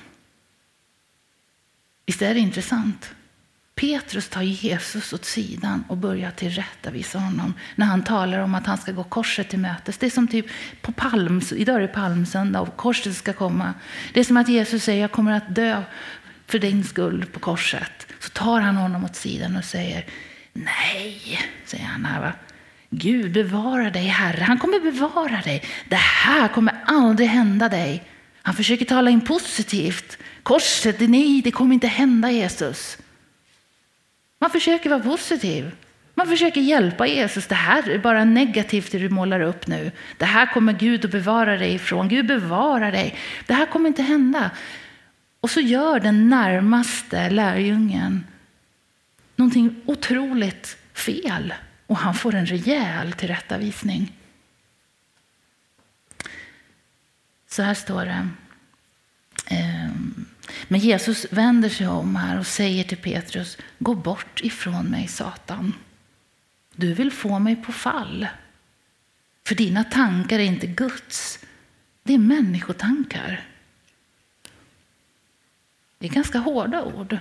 Visst 2.06 2.22
är 2.22 2.34
det 2.34 2.40
intressant? 2.40 3.14
Petrus 3.74 4.28
tar 4.28 4.42
Jesus 4.42 5.12
åt 5.12 5.24
sidan 5.24 5.84
och 5.88 5.96
börjar 5.96 6.30
tillrättavisa 6.30 7.18
honom 7.18 7.54
när 7.74 7.86
han 7.86 8.04
talar 8.04 8.38
om 8.38 8.54
att 8.54 8.66
han 8.66 8.78
ska 8.78 8.92
gå 8.92 9.04
korset 9.04 9.48
till 9.48 9.58
mötes. 9.58 9.98
Det 9.98 10.06
är 10.06 10.10
som 10.10 10.28
typ 10.28 10.46
på 10.82 10.92
palms, 10.92 11.52
idag 11.52 11.76
är 11.76 11.80
det 11.80 11.88
palmsöndag 11.88 12.60
och 12.60 12.76
korset 12.76 13.16
ska 13.16 13.32
komma. 13.32 13.74
Det 14.12 14.20
är 14.20 14.24
som 14.24 14.36
att 14.36 14.48
Jesus 14.48 14.84
säger 14.84 15.00
jag 15.00 15.12
kommer 15.12 15.32
att 15.32 15.54
dö 15.54 15.82
för 16.46 16.58
din 16.58 16.84
skull 16.84 17.26
på 17.32 17.40
korset. 17.40 18.06
Så 18.20 18.30
tar 18.30 18.60
han 18.60 18.76
honom 18.76 19.04
åt 19.04 19.16
sidan 19.16 19.56
och 19.56 19.64
säger 19.64 20.06
nej, 20.52 21.40
säger 21.64 21.84
han 21.84 22.04
här. 22.04 22.20
Va? 22.20 22.32
Gud 22.90 23.32
bevara 23.32 23.90
dig 23.90 24.06
Herre, 24.06 24.44
han 24.44 24.58
kommer 24.58 24.80
bevara 24.80 25.40
dig. 25.40 25.62
Det 25.88 25.96
här 25.96 26.48
kommer 26.48 26.74
aldrig 26.86 27.28
hända 27.28 27.68
dig. 27.68 28.04
Han 28.42 28.54
försöker 28.54 28.84
tala 28.84 29.10
in 29.10 29.20
positivt. 29.20 30.18
Korset, 30.42 31.00
nej, 31.00 31.42
det 31.44 31.50
kommer 31.50 31.74
inte 31.74 31.86
hända 31.86 32.30
Jesus. 32.30 32.98
Man 34.44 34.50
försöker 34.50 34.90
vara 34.90 35.00
positiv. 35.00 35.76
Man 36.14 36.26
försöker 36.26 36.60
hjälpa 36.60 37.06
Jesus. 37.06 37.46
Det 37.46 37.54
här 37.54 37.90
är 37.90 37.98
bara 37.98 38.24
negativt 38.24 38.92
det 38.92 38.98
du 38.98 39.08
målar 39.08 39.40
upp 39.40 39.66
nu. 39.66 39.92
Det 40.18 40.24
här 40.24 40.46
kommer 40.46 40.72
Gud 40.72 41.04
att 41.04 41.10
bevara 41.10 41.56
dig 41.56 41.74
ifrån. 41.74 42.08
Gud 42.08 42.26
bevarar 42.26 42.92
dig. 42.92 43.18
Det 43.46 43.54
här 43.54 43.66
kommer 43.66 43.88
inte 43.88 44.02
hända. 44.02 44.50
Och 45.40 45.50
så 45.50 45.60
gör 45.60 46.00
den 46.00 46.28
närmaste 46.28 47.30
lärjungen 47.30 48.26
någonting 49.36 49.82
otroligt 49.86 50.76
fel. 50.94 51.54
Och 51.86 51.96
han 51.96 52.14
får 52.14 52.34
en 52.34 52.46
rejäl 52.46 53.12
tillrättavisning. 53.12 54.12
Så 57.48 57.62
här 57.62 57.74
står 57.74 58.04
det. 58.04 58.28
Ehm 59.46 60.26
men 60.68 60.80
Jesus 60.80 61.26
vänder 61.30 61.68
sig 61.68 61.88
om 61.88 62.16
här 62.16 62.38
och 62.38 62.46
säger 62.46 62.84
till 62.84 62.98
Petrus, 62.98 63.58
gå 63.78 63.94
bort 63.94 64.40
ifrån 64.42 64.86
mig 64.86 65.08
Satan. 65.08 65.74
Du 66.76 66.94
vill 66.94 67.12
få 67.12 67.38
mig 67.38 67.56
på 67.56 67.72
fall. 67.72 68.26
För 69.46 69.54
dina 69.54 69.84
tankar 69.84 70.38
är 70.38 70.44
inte 70.44 70.66
Guds, 70.66 71.38
det 72.02 72.14
är 72.14 72.18
människotankar. 72.18 73.48
Det 75.98 76.06
är 76.06 76.10
ganska 76.10 76.38
hårda 76.38 76.84
ord. 76.84 77.18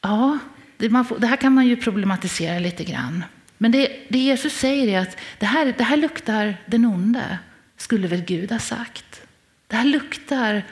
Ja, 0.00 0.38
det, 0.76 0.90
får, 0.90 1.18
det 1.18 1.26
här 1.26 1.36
kan 1.36 1.52
man 1.52 1.66
ju 1.66 1.76
problematisera 1.76 2.58
lite 2.58 2.84
grann. 2.84 3.24
Men 3.58 3.72
det, 3.72 4.06
det 4.08 4.18
Jesus 4.18 4.52
säger 4.52 4.88
är 4.88 5.00
att 5.00 5.16
det 5.38 5.46
här, 5.46 5.74
det 5.78 5.84
här 5.84 5.96
luktar 5.96 6.56
den 6.66 6.84
onde, 6.84 7.38
skulle 7.76 8.08
väl 8.08 8.24
Gud 8.24 8.52
ha 8.52 8.58
sagt. 8.58 9.22
Det 9.66 9.76
här 9.76 9.84
luktar 9.84 10.64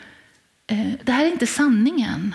Eh, 0.66 0.92
det 1.02 1.12
här 1.12 1.24
är 1.24 1.32
inte 1.32 1.46
sanningen. 1.46 2.34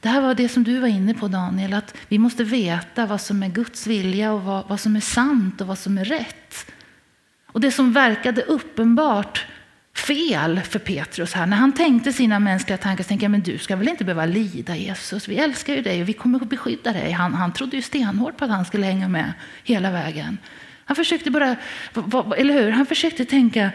Det 0.00 0.08
här 0.08 0.20
var 0.20 0.34
det 0.34 0.48
som 0.48 0.64
du 0.64 0.78
var 0.78 0.88
inne 0.88 1.14
på 1.14 1.28
Daniel, 1.28 1.74
att 1.74 1.96
vi 2.08 2.18
måste 2.18 2.44
veta 2.44 3.06
vad 3.06 3.20
som 3.20 3.42
är 3.42 3.48
Guds 3.48 3.86
vilja 3.86 4.32
och 4.32 4.42
vad, 4.42 4.68
vad 4.68 4.80
som 4.80 4.96
är 4.96 5.00
sant 5.00 5.60
och 5.60 5.66
vad 5.66 5.78
som 5.78 5.98
är 5.98 6.04
rätt. 6.04 6.72
Och 7.46 7.60
det 7.60 7.70
som 7.70 7.92
verkade 7.92 8.42
uppenbart 8.42 9.46
fel 9.94 10.60
för 10.60 10.78
Petrus 10.78 11.32
här, 11.32 11.46
när 11.46 11.56
han 11.56 11.72
tänkte 11.72 12.12
sina 12.12 12.38
mänskliga 12.38 12.78
tankar, 12.78 13.04
så 13.04 13.08
tänkte 13.08 13.24
jag, 13.24 13.30
men 13.30 13.42
du 13.42 13.58
ska 13.58 13.76
väl 13.76 13.88
inte 13.88 14.04
behöva 14.04 14.26
lida 14.26 14.76
Jesus, 14.76 15.28
vi 15.28 15.36
älskar 15.36 15.74
ju 15.74 15.82
dig 15.82 16.02
och 16.02 16.08
vi 16.08 16.12
kommer 16.12 16.40
att 16.40 16.48
beskydda 16.48 16.92
dig. 16.92 17.10
Han, 17.10 17.34
han 17.34 17.52
trodde 17.52 17.76
ju 17.76 17.82
stenhårt 17.82 18.36
på 18.36 18.44
att 18.44 18.50
han 18.50 18.64
skulle 18.64 18.86
hänga 18.86 19.08
med 19.08 19.32
hela 19.64 19.90
vägen. 19.90 20.38
Han 20.84 20.96
försökte 20.96 21.30
bara, 21.30 21.56
eller 22.36 22.54
hur? 22.54 22.70
Han 22.70 22.86
försökte 22.86 23.24
tänka, 23.24 23.70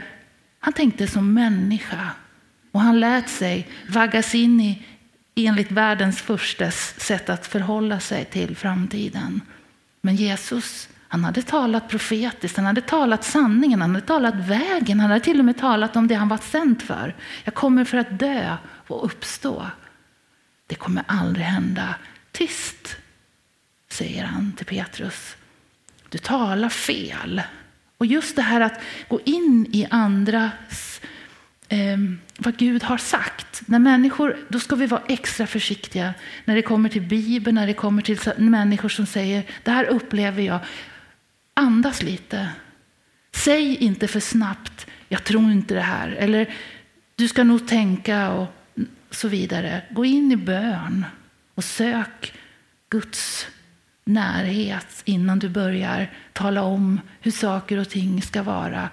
han 0.59 0.73
tänkte 0.73 1.07
som 1.07 1.33
människa. 1.33 2.09
Och 2.77 2.83
han 2.83 2.99
lät 2.99 3.29
sig 3.29 3.67
vaggas 3.89 4.35
in 4.35 4.61
i 4.61 4.85
enligt 5.35 5.71
världens 5.71 6.21
förstes 6.21 6.99
sätt 6.99 7.29
att 7.29 7.47
förhålla 7.47 7.99
sig 7.99 8.25
till 8.25 8.55
framtiden. 8.55 9.41
Men 10.01 10.15
Jesus, 10.15 10.89
han 11.07 11.23
hade 11.23 11.41
talat 11.41 11.89
profetiskt, 11.89 12.57
han 12.57 12.65
hade 12.65 12.81
talat 12.81 13.23
sanningen, 13.23 13.81
han 13.81 13.95
hade 13.95 14.07
talat 14.07 14.35
vägen, 14.35 14.99
han 14.99 15.09
hade 15.09 15.23
till 15.23 15.39
och 15.39 15.45
med 15.45 15.57
talat 15.57 15.95
om 15.95 16.07
det 16.07 16.15
han 16.15 16.29
var 16.29 16.37
sänd 16.37 16.81
för. 16.81 17.15
Jag 17.43 17.53
kommer 17.53 17.85
för 17.85 17.97
att 17.97 18.19
dö 18.19 18.57
och 18.87 19.05
uppstå. 19.05 19.65
Det 20.67 20.75
kommer 20.75 21.03
aldrig 21.07 21.45
hända. 21.45 21.95
Tyst, 22.31 22.97
säger 23.89 24.23
han 24.23 24.51
till 24.51 24.65
Petrus. 24.65 25.35
Du 26.09 26.17
talar 26.17 26.69
fel. 26.69 27.41
Och 27.97 28.05
just 28.05 28.35
det 28.35 28.41
här 28.41 28.61
att 28.61 28.81
gå 29.07 29.19
in 29.25 29.67
i 29.73 29.87
andras 29.89 31.01
eh, 31.69 31.97
vad 32.37 32.57
Gud 32.57 32.83
har 32.83 32.97
sagt. 32.97 33.61
När 33.65 33.79
människor, 33.79 34.37
då 34.49 34.59
ska 34.59 34.75
vi 34.75 34.85
vara 34.85 35.01
extra 35.07 35.47
försiktiga 35.47 36.13
när 36.45 36.55
det 36.55 36.61
kommer 36.61 36.89
till 36.89 37.01
Bibeln, 37.01 37.55
när 37.55 37.67
det 37.67 37.73
kommer 37.73 38.01
till 38.01 38.19
människor 38.37 38.89
som 38.89 39.05
säger 39.05 39.43
det 39.63 39.71
här 39.71 39.85
upplever 39.85 40.41
jag. 40.43 40.59
Andas 41.53 42.03
lite. 42.03 42.49
Säg 43.31 43.75
inte 43.75 44.07
för 44.07 44.19
snabbt, 44.19 44.87
jag 45.09 45.23
tror 45.23 45.51
inte 45.51 45.73
det 45.73 45.81
här. 45.81 46.09
Eller 46.09 46.53
du 47.15 47.27
ska 47.27 47.43
nog 47.43 47.67
tänka 47.67 48.31
och 48.31 48.53
så 49.11 49.27
vidare. 49.27 49.81
Gå 49.91 50.05
in 50.05 50.31
i 50.31 50.35
bön 50.35 51.05
och 51.55 51.63
sök 51.63 52.33
Guds 52.89 53.47
närhet 54.05 55.01
innan 55.05 55.39
du 55.39 55.49
börjar 55.49 56.11
tala 56.33 56.61
om 56.63 56.99
hur 57.21 57.31
saker 57.31 57.77
och 57.77 57.89
ting 57.89 58.21
ska 58.21 58.43
vara. 58.43 58.89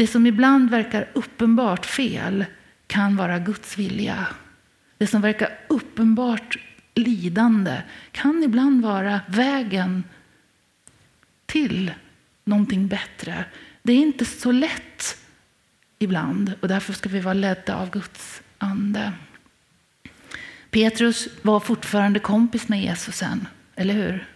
Det 0.00 0.06
som 0.06 0.26
ibland 0.26 0.70
verkar 0.70 1.08
uppenbart 1.12 1.86
fel 1.86 2.44
kan 2.86 3.16
vara 3.16 3.38
Guds 3.38 3.78
vilja. 3.78 4.26
Det 4.98 5.06
som 5.06 5.22
verkar 5.22 5.58
uppenbart 5.68 6.56
lidande 6.94 7.82
kan 8.12 8.42
ibland 8.42 8.82
vara 8.82 9.20
vägen 9.28 10.04
till 11.46 11.92
någonting 12.44 12.88
bättre. 12.88 13.44
Det 13.82 13.92
är 13.92 13.96
inte 13.96 14.24
så 14.24 14.52
lätt 14.52 15.16
ibland 15.98 16.54
och 16.60 16.68
därför 16.68 16.92
ska 16.92 17.08
vi 17.08 17.20
vara 17.20 17.34
ledda 17.34 17.76
av 17.76 17.90
Guds 17.90 18.42
ande. 18.58 19.12
Petrus 20.70 21.28
var 21.42 21.60
fortfarande 21.60 22.20
kompis 22.20 22.68
med 22.68 22.82
Jesus 22.82 23.16
sen, 23.16 23.48
eller 23.76 23.94
hur? 23.94 24.26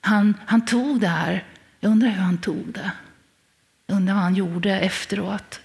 Han, 0.00 0.34
han 0.46 0.64
tog 0.64 1.00
det 1.00 1.08
här. 1.08 1.44
Jag 1.80 1.90
undrar 1.90 2.08
hur 2.08 2.22
han 2.22 2.38
tog 2.38 2.72
det. 2.72 2.92
Undrar 3.88 4.14
vad 4.14 4.22
han 4.22 4.34
gjorde 4.34 4.80
efteråt. 4.80 5.60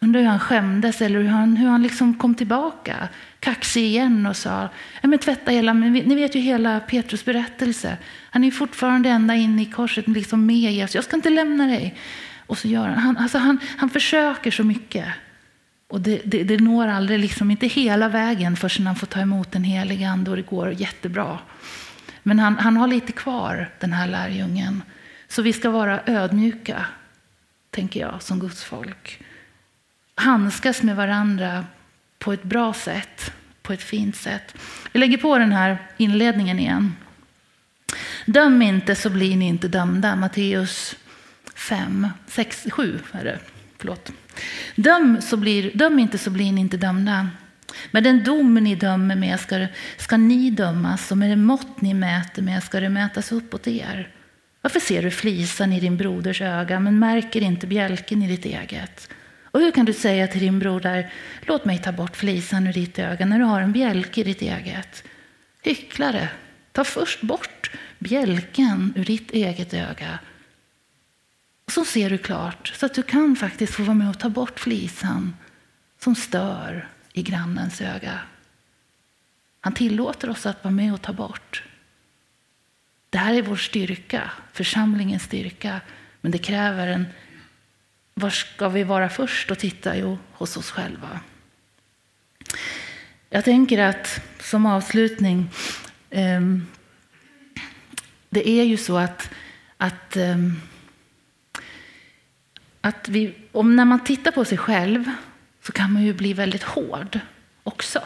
Undrar 0.00 0.20
hur 0.20 0.28
han 0.28 0.40
skämdes 0.40 1.02
eller 1.02 1.20
hur 1.20 1.28
han, 1.28 1.56
hur 1.56 1.68
han 1.68 1.82
liksom 1.82 2.14
kom 2.14 2.34
tillbaka. 2.34 3.08
Kaxig 3.40 3.84
igen 3.84 4.26
och 4.26 4.36
sa, 4.36 4.68
men 5.02 5.18
tvätta 5.18 5.50
hela, 5.50 5.74
men 5.74 5.92
ni 5.92 6.14
vet 6.14 6.34
ju 6.34 6.40
hela 6.40 6.80
Petrus 6.80 7.24
berättelse. 7.24 7.96
Han 8.30 8.44
är 8.44 8.50
fortfarande 8.50 9.08
ända 9.08 9.34
in 9.34 9.58
i 9.58 9.66
korset 9.66 10.08
liksom 10.08 10.46
med 10.46 10.72
Jesus. 10.72 10.94
Jag 10.94 11.04
ska 11.04 11.16
inte 11.16 11.30
lämna 11.30 11.66
dig. 11.66 11.94
Och 12.46 12.58
så 12.58 12.68
gör 12.68 12.88
han, 12.88 12.98
han, 12.98 13.16
alltså 13.16 13.38
han, 13.38 13.58
han 13.76 13.90
försöker 13.90 14.50
så 14.50 14.64
mycket. 14.64 15.06
Och 15.88 16.00
det, 16.00 16.20
det, 16.24 16.44
det, 16.44 16.60
når 16.60 16.88
aldrig, 16.88 17.18
liksom 17.18 17.50
inte 17.50 17.66
hela 17.66 18.08
vägen 18.08 18.56
förrän 18.56 18.86
han 18.86 18.96
får 18.96 19.06
ta 19.06 19.20
emot 19.20 19.52
den 19.52 19.64
heliga 19.64 20.08
ande 20.08 20.30
och 20.30 20.36
det 20.36 20.42
går 20.42 20.72
jättebra. 20.72 21.38
Men 22.22 22.38
han, 22.38 22.58
han 22.58 22.76
har 22.76 22.86
lite 22.86 23.12
kvar, 23.12 23.70
den 23.78 23.92
här 23.92 24.06
lärjungen. 24.06 24.82
Så 25.28 25.42
vi 25.42 25.52
ska 25.52 25.70
vara 25.70 26.00
ödmjuka, 26.06 26.86
tänker 27.70 28.00
jag, 28.00 28.22
som 28.22 28.38
Guds 28.38 28.64
folk. 28.64 29.22
Handskas 30.14 30.82
med 30.82 30.96
varandra 30.96 31.66
på 32.18 32.32
ett 32.32 32.42
bra 32.42 32.72
sätt, 32.72 33.32
på 33.62 33.72
ett 33.72 33.82
fint 33.82 34.16
sätt. 34.16 34.54
Vi 34.92 35.00
lägger 35.00 35.18
på 35.18 35.38
den 35.38 35.52
här 35.52 35.78
inledningen 35.96 36.58
igen. 36.58 36.96
Döm 38.26 38.62
inte 38.62 38.94
så 38.94 39.10
blir 39.10 39.36
ni 39.36 39.48
inte 39.48 39.68
dömda. 39.68 40.16
Matteus 40.16 40.96
5, 41.54 42.08
6, 42.26 42.66
7 42.70 42.98
är 43.12 43.24
det. 43.24 43.38
Förlåt. 43.78 44.12
Döm, 44.74 45.22
så 45.22 45.36
blir, 45.36 45.70
döm 45.74 45.98
inte 45.98 46.18
så 46.18 46.30
blir 46.30 46.52
ni 46.52 46.60
inte 46.60 46.76
dömda. 46.76 47.28
Med 47.90 48.04
den 48.04 48.24
dom 48.24 48.54
ni 48.54 48.74
dömer 48.74 49.16
med 49.16 49.40
ska, 49.40 49.66
ska 49.96 50.16
ni 50.16 50.50
dömas 50.50 51.10
och 51.10 51.18
med 51.18 51.30
det 51.30 51.36
mått 51.36 51.80
ni 51.80 51.94
mäter 51.94 52.42
med 52.42 52.62
ska 52.62 52.80
det 52.80 52.88
mätas 52.88 53.32
uppåt 53.32 53.66
er. 53.66 54.08
Varför 54.60 54.80
ser 54.80 55.02
du 55.02 55.10
flisan 55.10 55.72
i 55.72 55.80
din 55.80 55.96
broders 55.96 56.40
öga 56.40 56.80
men 56.80 56.98
märker 56.98 57.40
inte 57.40 57.66
bjälken 57.66 58.22
i 58.22 58.28
ditt 58.28 58.44
eget? 58.44 59.08
Och 59.44 59.60
hur 59.60 59.70
kan 59.70 59.86
du 59.86 59.92
säga 59.92 60.26
till 60.26 60.40
din 60.40 60.58
broder, 60.58 61.12
låt 61.40 61.64
mig 61.64 61.78
ta 61.78 61.92
bort 61.92 62.16
flisan 62.16 62.66
ur 62.66 62.72
ditt 62.72 62.98
öga 62.98 63.26
när 63.26 63.38
du 63.38 63.44
har 63.44 63.60
en 63.60 63.72
bjälke 63.72 64.20
i 64.20 64.24
ditt 64.24 64.42
eget? 64.42 65.04
Hycklare, 65.62 66.28
ta 66.72 66.84
först 66.84 67.22
bort 67.22 67.70
bjälken 67.98 68.92
ur 68.96 69.04
ditt 69.04 69.30
eget 69.30 69.74
öga. 69.74 70.18
Och 71.64 71.72
så 71.72 71.84
ser 71.84 72.10
du 72.10 72.18
klart, 72.18 72.72
så 72.76 72.86
att 72.86 72.94
du 72.94 73.02
kan 73.02 73.36
faktiskt 73.36 73.74
få 73.74 73.82
vara 73.82 73.94
med 73.94 74.10
och 74.10 74.18
ta 74.18 74.28
bort 74.28 74.60
flisan 74.60 75.36
som 75.98 76.14
stör 76.14 76.88
i 77.12 77.22
grannens 77.22 77.80
öga. 77.80 78.20
Han 79.60 79.72
tillåter 79.72 80.30
oss 80.30 80.46
att 80.46 80.64
vara 80.64 80.74
med 80.74 80.94
och 80.94 81.02
ta 81.02 81.12
bort. 81.12 81.62
Det 83.10 83.18
här 83.18 83.34
är 83.34 83.42
vår 83.42 83.56
styrka, 83.56 84.30
församlingens 84.52 85.22
styrka. 85.22 85.80
Men 86.20 86.32
det 86.32 86.38
kräver 86.38 86.86
en... 86.86 87.06
Var 88.14 88.30
ska 88.30 88.68
vi 88.68 88.84
vara 88.84 89.08
först 89.08 89.50
och 89.50 89.58
titta? 89.58 89.96
Jo, 89.96 90.18
hos 90.32 90.56
oss 90.56 90.70
själva. 90.70 91.20
Jag 93.30 93.44
tänker 93.44 93.78
att 93.78 94.20
som 94.40 94.66
avslutning, 94.66 95.50
eh, 96.10 96.40
det 98.30 98.48
är 98.48 98.64
ju 98.64 98.76
så 98.76 98.98
att, 98.98 99.30
att, 99.76 100.16
eh, 100.16 100.36
att 102.80 103.08
vi, 103.08 103.34
om 103.52 103.76
när 103.76 103.84
man 103.84 104.04
tittar 104.04 104.30
på 104.30 104.44
sig 104.44 104.58
själv 104.58 105.10
så 105.62 105.72
kan 105.72 105.92
man 105.92 106.02
ju 106.02 106.12
bli 106.12 106.32
väldigt 106.32 106.62
hård 106.62 107.20
också. 107.62 108.02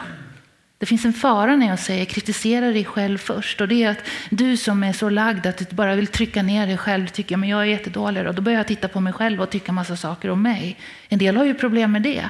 Det 0.77 0.85
finns 0.85 1.05
en 1.05 1.13
fara 1.13 1.55
när 1.55 1.67
jag 1.67 1.79
säger 1.79 2.05
kritisera 2.05 2.67
dig 2.67 2.85
själv 2.85 3.17
först. 3.17 3.61
Och 3.61 3.67
det 3.67 3.83
är 3.83 3.89
att 3.89 4.09
du 4.29 4.57
som 4.57 4.83
är 4.83 4.93
så 4.93 5.09
lagd 5.09 5.45
att 5.45 5.57
du 5.57 5.75
bara 5.75 5.95
vill 5.95 6.07
trycka 6.07 6.43
ner 6.43 6.67
dig 6.67 6.77
själv 6.77 7.07
tycker 7.07 7.37
men 7.37 7.49
jag 7.49 7.61
är 7.61 7.65
jättedålig. 7.65 8.27
Och 8.27 8.35
då 8.35 8.41
börjar 8.41 8.59
jag 8.59 8.67
titta 8.67 8.87
på 8.87 8.99
mig 8.99 9.13
själv 9.13 9.41
och 9.41 9.49
tycka 9.49 9.71
massa 9.71 9.95
saker 9.95 10.29
om 10.29 10.41
mig. 10.41 10.77
En 11.09 11.19
del 11.19 11.37
har 11.37 11.45
ju 11.45 11.53
problem 11.53 11.91
med 11.91 12.01
det. 12.01 12.29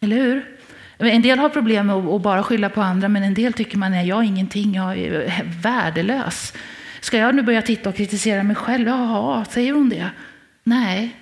Eller 0.00 0.16
hur? 0.16 0.58
En 0.98 1.22
del 1.22 1.38
har 1.38 1.48
problem 1.48 1.86
med 1.86 1.96
att 1.96 2.22
bara 2.22 2.42
skylla 2.42 2.70
på 2.70 2.82
andra 2.82 3.08
men 3.08 3.22
en 3.22 3.34
del 3.34 3.52
tycker 3.52 3.78
man 3.78 3.94
är 3.94 4.02
jag 4.02 4.18
är 4.18 4.22
ingenting, 4.22 4.74
jag 4.74 4.98
är 4.98 5.42
värdelös. 5.62 6.52
Ska 7.00 7.18
jag 7.18 7.34
nu 7.34 7.42
börja 7.42 7.62
titta 7.62 7.88
och 7.88 7.96
kritisera 7.96 8.42
mig 8.42 8.56
själv? 8.56 8.88
Jaha, 8.88 9.44
säger 9.44 9.72
hon 9.72 9.88
det? 9.88 10.10
Nej. 10.64 11.16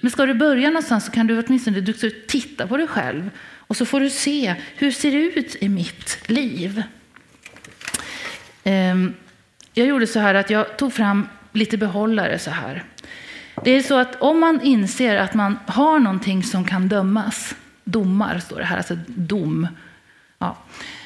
Men 0.00 0.10
ska 0.10 0.26
du 0.26 0.34
börja 0.34 0.68
någonstans 0.68 1.04
så 1.04 1.12
kan 1.12 1.26
du 1.26 1.42
åtminstone 1.42 1.80
du 1.80 1.92
titta 2.10 2.66
på 2.66 2.76
dig 2.76 2.86
själv 2.86 3.30
och 3.66 3.76
så 3.76 3.86
får 3.86 4.00
du 4.00 4.10
se 4.10 4.54
hur 4.76 4.90
ser 4.90 5.10
det 5.10 5.16
ut 5.16 5.56
i 5.60 5.68
mitt 5.68 6.18
liv. 6.26 6.82
Ehm, 8.64 9.14
jag 9.74 9.86
gjorde 9.86 10.06
så 10.06 10.20
här 10.20 10.34
att 10.34 10.50
jag 10.50 10.76
tog 10.76 10.92
fram 10.92 11.28
lite 11.52 11.76
behållare 11.76 12.38
så 12.38 12.50
här. 12.50 12.84
Det 13.64 13.70
är 13.70 13.82
så 13.82 13.98
att 13.98 14.22
om 14.22 14.40
man 14.40 14.60
inser 14.62 15.16
att 15.16 15.34
man 15.34 15.58
har 15.66 15.98
någonting 15.98 16.42
som 16.42 16.64
kan 16.64 16.88
dömas, 16.88 17.54
domar 17.84 18.38
står 18.38 18.58
det 18.58 18.64
här, 18.64 18.76
alltså 18.76 18.98
dom. 19.06 19.68
Ja. 20.38 20.56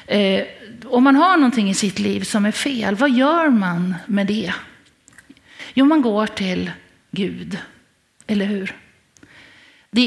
Eh, 0.07 0.45
om 0.85 1.03
man 1.03 1.15
har 1.15 1.37
någonting 1.37 1.69
i 1.69 1.73
sitt 1.73 1.99
liv 1.99 2.21
som 2.21 2.45
är 2.45 2.51
fel, 2.51 2.95
vad 2.95 3.11
gör 3.11 3.49
man 3.49 3.95
med 4.05 4.27
det? 4.27 4.53
Jo, 5.73 5.85
man 5.85 6.01
går 6.01 6.27
till 6.27 6.71
Gud, 7.11 7.57
eller 8.27 8.45
hur? 8.45 8.75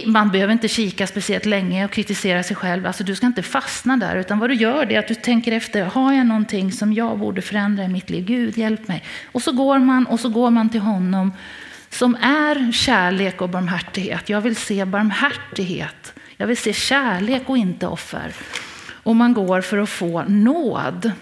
Man 0.07 0.31
behöver 0.31 0.53
inte 0.53 0.69
kika 0.69 1.07
speciellt 1.07 1.47
länge 1.47 1.85
och 1.85 1.91
kritisera 1.91 2.43
sig 2.43 2.57
själv. 2.57 2.87
Alltså, 2.87 3.05
du 3.05 3.17
ska 3.17 3.27
inte 3.27 3.43
fastna 3.43 3.97
där. 3.97 4.17
Utan 4.17 4.39
vad 4.39 4.51
du 4.51 4.55
gör 4.55 4.93
är 4.93 4.99
att 4.99 5.09
du 5.09 5.15
tänker 5.15 5.53
efter. 5.53 5.85
Har 5.85 6.13
jag 6.13 6.27
någonting 6.27 6.73
som 6.73 6.93
jag 6.93 7.19
borde 7.19 7.43
förändra 7.43 7.85
i 7.85 7.89
mitt 7.89 8.11
liv? 8.11 8.25
Gud, 8.25 8.59
hjälp 8.59 8.89
mig. 8.89 9.05
Och 9.33 9.43
så 9.43 9.53
går 9.53 9.79
man 9.79 10.07
och 10.07 10.21
så 10.21 10.29
går 10.29 10.51
man 10.51 10.69
till 10.69 10.81
honom 10.81 11.33
som 11.91 12.15
är 12.15 12.73
kärlek 12.73 13.41
och 13.43 13.49
barmhärtighet. 13.49 14.29
Jag 14.29 14.41
vill 14.41 14.57
se 14.57 14.85
barmhärtighet. 14.85 16.13
Jag 16.37 16.47
vill 16.47 16.57
se 16.57 16.73
kärlek 16.73 17.43
och 17.47 17.59
inte 17.59 17.87
offer. 17.87 18.33
Och 19.03 19.17
man 19.17 19.35
går 19.35 19.61
för 19.61 19.79
att 19.79 19.91
få 19.91 20.23
nåd. 20.23 21.13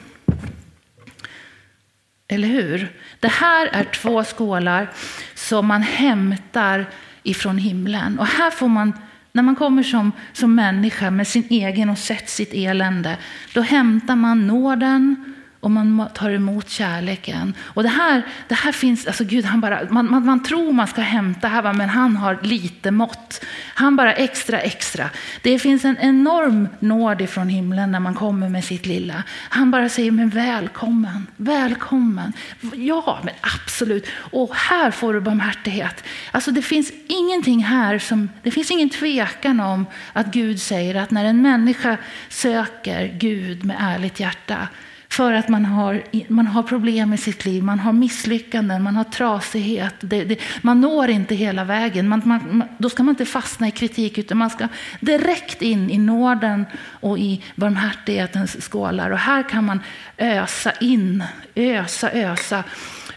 Eller 2.28 2.48
hur? 2.48 2.92
Det 3.20 3.28
här 3.28 3.66
är 3.66 3.84
två 3.84 4.24
skålar 4.24 4.90
som 5.34 5.66
man 5.66 5.82
hämtar 5.82 6.86
ifrån 7.22 7.58
himlen. 7.58 8.18
Och 8.18 8.26
här 8.26 8.50
får 8.50 8.68
man, 8.68 8.92
när 9.32 9.42
man 9.42 9.56
kommer 9.56 9.82
som, 9.82 10.12
som 10.32 10.54
människa 10.54 11.10
med 11.10 11.28
sin 11.28 11.44
egen 11.50 11.90
och 11.90 11.98
sett 11.98 12.30
sitt 12.30 12.54
elände, 12.54 13.16
då 13.54 13.60
hämtar 13.60 14.16
man 14.16 14.46
nåden 14.46 15.31
och 15.62 15.70
man 15.70 16.08
tar 16.14 16.30
emot 16.30 16.70
kärleken. 16.70 17.54
Och 17.60 17.82
det 17.82 17.88
här, 17.88 18.22
det 18.48 18.54
här 18.54 18.72
finns, 18.72 19.06
alltså 19.06 19.24
Gud, 19.24 19.44
han 19.44 19.60
bara, 19.60 19.80
man, 19.90 20.10
man, 20.10 20.26
man 20.26 20.42
tror 20.42 20.72
man 20.72 20.86
ska 20.86 21.00
hämta 21.00 21.48
här, 21.48 21.72
men 21.72 21.88
han 21.88 22.16
har 22.16 22.38
lite 22.42 22.90
mått. 22.90 23.44
Han 23.74 23.96
bara 23.96 24.14
extra, 24.14 24.60
extra. 24.60 25.10
Det 25.42 25.58
finns 25.58 25.84
en 25.84 25.96
enorm 26.00 26.68
nåd 26.80 27.20
ifrån 27.20 27.48
himlen 27.48 27.92
när 27.92 28.00
man 28.00 28.14
kommer 28.14 28.48
med 28.48 28.64
sitt 28.64 28.86
lilla. 28.86 29.22
Han 29.48 29.70
bara 29.70 29.88
säger, 29.88 30.10
men 30.10 30.28
välkommen, 30.28 31.26
välkommen. 31.36 32.32
Ja, 32.74 33.20
men 33.22 33.34
absolut. 33.40 34.06
Och 34.14 34.54
här 34.54 34.90
får 34.90 35.14
du 35.14 35.20
barmhärtighet. 35.20 36.04
Alltså 36.30 36.50
det 36.50 36.62
finns 36.62 36.92
ingenting 37.06 37.64
här 37.64 37.98
som, 37.98 38.28
det 38.42 38.50
finns 38.50 38.70
ingen 38.70 38.90
tvekan 38.90 39.60
om 39.60 39.86
att 40.12 40.26
Gud 40.26 40.60
säger 40.60 40.94
att 40.94 41.10
när 41.10 41.24
en 41.24 41.42
människa 41.42 41.96
söker 42.28 43.06
Gud 43.18 43.64
med 43.64 43.76
ärligt 43.80 44.20
hjärta, 44.20 44.68
för 45.12 45.32
att 45.32 45.48
man 45.48 45.64
har, 45.64 46.02
man 46.28 46.46
har 46.46 46.62
problem 46.62 47.12
i 47.12 47.16
sitt 47.16 47.44
liv, 47.44 47.62
man 47.62 47.78
har 47.78 47.92
misslyckanden, 47.92 48.82
man 48.82 48.96
har 48.96 49.04
trasighet. 49.04 49.94
Det, 50.00 50.24
det, 50.24 50.40
man 50.62 50.80
når 50.80 51.10
inte 51.10 51.34
hela 51.34 51.64
vägen. 51.64 52.08
Man, 52.08 52.22
man, 52.24 52.64
då 52.78 52.90
ska 52.90 53.02
man 53.02 53.12
inte 53.12 53.24
fastna 53.24 53.68
i 53.68 53.70
kritik 53.70 54.18
utan 54.18 54.38
man 54.38 54.50
ska 54.50 54.68
direkt 55.00 55.62
in 55.62 55.90
i 55.90 55.98
nåden 55.98 56.66
och 57.00 57.18
i 57.18 57.44
barmhärtighetens 57.54 58.64
skålar. 58.64 59.10
Och 59.10 59.18
här 59.18 59.48
kan 59.48 59.64
man 59.64 59.80
ösa 60.18 60.72
in, 60.80 61.24
ösa, 61.54 62.10
ösa 62.12 62.64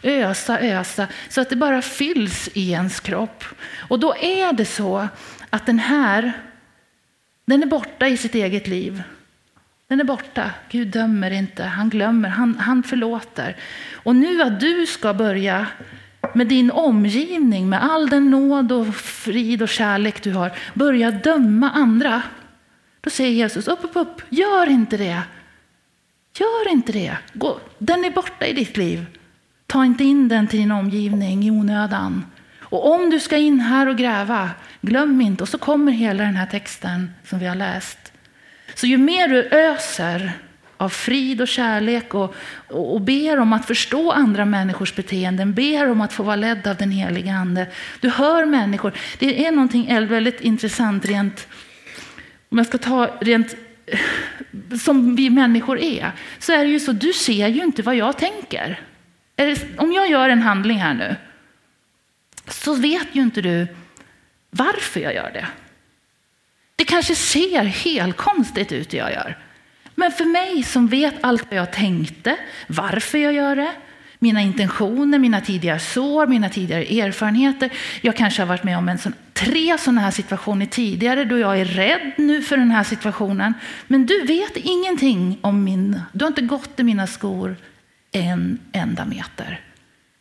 ösa, 0.04 0.60
ösa, 0.60 1.08
så 1.30 1.42
att 1.42 1.50
det 1.50 1.56
bara 1.56 1.82
fylls 1.82 2.50
i 2.54 2.72
ens 2.72 3.00
kropp. 3.00 3.44
Och 3.88 4.00
då 4.00 4.16
är 4.16 4.54
det 4.54 4.66
så 4.66 5.08
att 5.50 5.66
den 5.66 5.80
här, 5.80 6.34
den 7.46 7.64
är 7.64 7.68
borta 7.68 8.08
i 8.08 8.18
sitt 8.18 8.36
eget 8.36 8.68
liv. 8.68 9.04
Den 9.88 10.00
är 10.00 10.04
borta. 10.04 10.52
Gud 10.70 10.88
dömer 10.88 11.32
inte, 11.32 11.64
han 11.64 11.90
glömmer, 11.90 12.30
han, 12.30 12.56
han 12.58 12.84
förlåter. 12.84 13.56
Och 13.94 14.16
nu 14.16 14.42
att 14.42 14.60
du 14.60 14.86
ska 14.86 15.14
börja 15.14 15.68
med 16.34 16.48
din 16.48 16.72
omgivning, 16.72 17.70
med 17.70 17.84
all 17.84 18.10
den 18.10 18.30
nåd 18.30 18.72
och 18.72 18.96
frid 18.96 19.62
och 19.62 19.70
kärlek 19.70 20.24
du 20.24 20.34
har, 20.34 20.52
börja 20.74 21.12
döma 21.12 21.72
andra. 21.72 22.22
Då 23.02 23.10
säger 23.10 23.32
Jesus, 23.32 23.68
upp, 23.68 23.84
upp, 23.84 23.96
upp, 23.96 24.22
gör 24.30 24.70
inte 24.70 24.98
det. 24.98 25.22
Gör 26.40 26.72
inte 26.72 26.92
det. 26.92 27.18
Gå. 27.34 27.60
Den 27.78 28.06
är 28.06 28.12
borta 28.12 28.46
i 28.46 28.54
ditt 28.54 28.78
liv. 28.78 29.06
Ta 29.68 29.86
inte 29.86 30.04
in 30.04 30.28
den 30.28 30.48
till 30.48 30.60
din 30.60 30.72
omgivning 30.72 31.44
i 31.44 31.52
onödan. 31.52 32.26
Och 32.60 32.94
om 32.94 33.10
du 33.10 33.20
ska 33.20 33.38
in 33.38 33.60
här 33.60 33.88
och 33.88 33.98
gräva, 33.98 34.50
glöm 34.82 35.22
inte. 35.22 35.44
Och 35.44 35.50
så 35.50 35.58
kommer 35.58 35.92
hela 35.92 36.24
den 36.24 36.36
här 36.36 36.46
texten 36.46 37.12
som 37.24 37.40
vi 37.40 37.46
har 37.46 37.56
läst. 37.56 38.12
Så 38.76 38.88
ju 38.88 38.98
mer 38.98 39.28
du 39.28 39.44
öser 39.44 40.32
av 40.78 40.90
frid 40.90 41.42
och 41.42 41.48
kärlek 41.48 42.14
och, 42.14 42.36
och, 42.68 42.94
och 42.94 43.02
ber 43.02 43.40
om 43.40 43.54
att 43.54 43.66
förstå 43.66 44.12
andra 44.12 44.46
människors 44.46 44.96
beteenden, 44.96 45.54
ber 45.54 45.90
om 45.90 46.02
att 46.02 46.14
få 46.14 46.24
vara 46.24 46.36
ledd 46.36 46.68
av 46.68 46.76
den 46.76 46.92
heliga 46.92 47.34
Ande. 47.34 47.68
Du 48.00 48.10
hör 48.10 48.46
människor. 48.46 48.94
Det 49.20 49.46
är 49.46 49.52
någonting 49.52 50.08
väldigt 50.08 50.42
intressant 50.42 51.06
rent, 51.06 51.48
om 52.50 52.58
jag 52.58 52.68
ska 52.68 52.78
ta 52.78 53.08
rent 53.22 53.56
som 54.82 55.16
vi 55.16 55.30
människor 55.30 55.80
är, 55.80 56.12
så 56.40 56.54
är 56.54 56.58
det 56.58 56.72
ju 56.72 56.80
så, 56.80 56.92
du 56.92 57.14
ser 57.14 57.48
ju 57.48 57.64
inte 57.64 57.82
vad 57.82 57.96
jag 57.96 58.18
tänker. 58.18 58.82
Om 59.78 59.92
jag 59.92 60.10
gör 60.10 60.30
en 60.30 60.42
handling 60.42 60.78
här 60.78 60.94
nu, 60.94 61.16
så 62.48 62.74
vet 62.74 63.08
ju 63.12 63.22
inte 63.22 63.42
du 63.42 63.68
varför 64.50 65.00
jag 65.00 65.14
gör 65.16 65.32
det. 65.34 65.48
Det 66.76 66.86
kanske 66.86 67.16
ser 67.16 67.64
helt 67.64 68.18
konstigt 68.18 68.72
ut 68.72 68.90
det 68.90 68.98
jag 68.98 69.12
gör. 69.12 69.38
Men 69.96 70.12
för 70.12 70.26
mig 70.26 70.64
som 70.64 70.88
vet 70.88 71.16
allt 71.22 71.46
vad 71.50 71.60
jag 71.60 71.74
tänkte, 71.74 72.38
varför 72.68 73.18
jag 73.18 73.34
gör 73.34 73.56
det, 73.56 73.72
mina 74.20 74.42
intentioner, 74.42 75.20
mina 75.20 75.42
tidigare 75.42 75.80
sår, 75.80 76.28
mina 76.28 76.50
tidigare 76.50 76.84
erfarenheter. 76.84 77.70
Jag 78.02 78.16
kanske 78.16 78.42
har 78.42 78.48
varit 78.48 78.64
med 78.64 78.78
om 78.78 78.90
en 78.90 78.98
sån, 78.98 79.14
tre 79.34 79.78
sådana 79.78 80.02
här 80.02 80.12
situationer 80.12 80.66
tidigare 80.66 81.26
då 81.26 81.38
jag 81.38 81.60
är 81.60 81.66
rädd 81.66 82.12
nu 82.18 82.42
för 82.42 82.58
den 82.58 82.72
här 82.72 82.84
situationen. 82.84 83.54
Men 83.88 84.06
du 84.06 84.22
vet 84.26 84.58
ingenting 84.58 85.38
om 85.42 85.64
min, 85.64 86.02
du 86.12 86.26
har 86.26 86.30
inte 86.30 86.42
gått 86.42 86.80
i 86.80 86.84
mina 86.84 87.08
skor 87.08 87.56
en 88.12 88.60
enda 88.72 89.06
meter. 89.06 89.62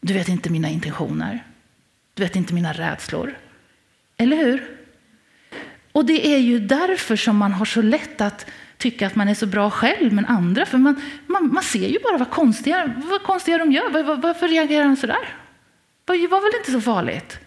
Du 0.00 0.14
vet 0.14 0.28
inte 0.28 0.50
mina 0.50 0.68
intentioner. 0.68 1.44
Du 2.14 2.22
vet 2.22 2.36
inte 2.36 2.54
mina 2.54 2.72
rädslor. 2.72 3.38
Eller 4.16 4.36
hur? 4.36 4.83
Och 5.94 6.04
det 6.04 6.34
är 6.34 6.38
ju 6.38 6.58
därför 6.58 7.16
som 7.16 7.36
man 7.36 7.52
har 7.52 7.64
så 7.64 7.82
lätt 7.82 8.20
att 8.20 8.46
tycka 8.78 9.06
att 9.06 9.14
man 9.14 9.28
är 9.28 9.34
så 9.34 9.46
bra 9.46 9.70
själv, 9.70 10.12
men 10.12 10.26
andra, 10.26 10.66
för 10.66 10.78
man, 10.78 11.00
man, 11.26 11.52
man 11.52 11.62
ser 11.62 11.88
ju 11.88 11.98
bara 12.02 12.18
vad 12.18 12.30
konstiga, 12.30 12.94
vad 13.10 13.22
konstiga 13.22 13.58
de 13.58 13.72
gör. 13.72 13.90
Var, 13.90 14.16
varför 14.16 14.48
reagerar 14.48 14.84
han 14.84 14.96
så 14.96 15.06
där? 15.06 15.28
Det 16.04 16.28
var 16.28 16.40
väl 16.40 16.60
inte 16.60 16.72
så 16.72 16.80
farligt? 16.80 17.38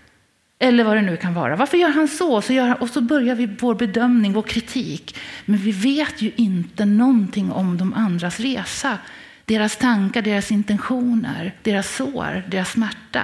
Eller 0.59 0.83
vad 0.83 0.95
det 0.97 1.01
nu 1.01 1.17
kan 1.17 1.33
vara. 1.33 1.55
Varför 1.55 1.77
gör 1.77 1.89
han 1.89 2.07
så? 2.07 2.41
så 2.41 2.53
gör 2.53 2.67
han, 2.67 2.77
och 2.77 2.89
så 2.89 3.01
börjar 3.01 3.35
vi 3.35 3.45
vår 3.59 3.75
bedömning, 3.75 4.33
vår 4.33 4.41
kritik. 4.41 5.17
Men 5.45 5.57
vi 5.57 5.71
vet 5.71 6.21
ju 6.21 6.31
inte 6.35 6.85
någonting 6.85 7.51
om 7.51 7.77
de 7.77 7.93
andras 7.93 8.39
resa. 8.39 8.97
Deras 9.45 9.77
tankar, 9.77 10.21
deras 10.21 10.51
intentioner, 10.51 11.55
deras 11.63 11.95
sår, 11.95 12.43
deras 12.47 12.71
smärta. 12.71 13.23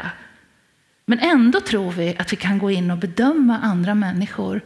Men 1.06 1.20
ändå 1.20 1.60
tror 1.60 1.92
vi 1.92 2.16
att 2.20 2.34
vi 2.34 2.38
kan 2.38 2.60
gå 2.60 2.72
in 2.72 2.92
och 2.92 2.98
bedöma 2.98 3.60
andra 3.60 3.96
människor 3.96 4.62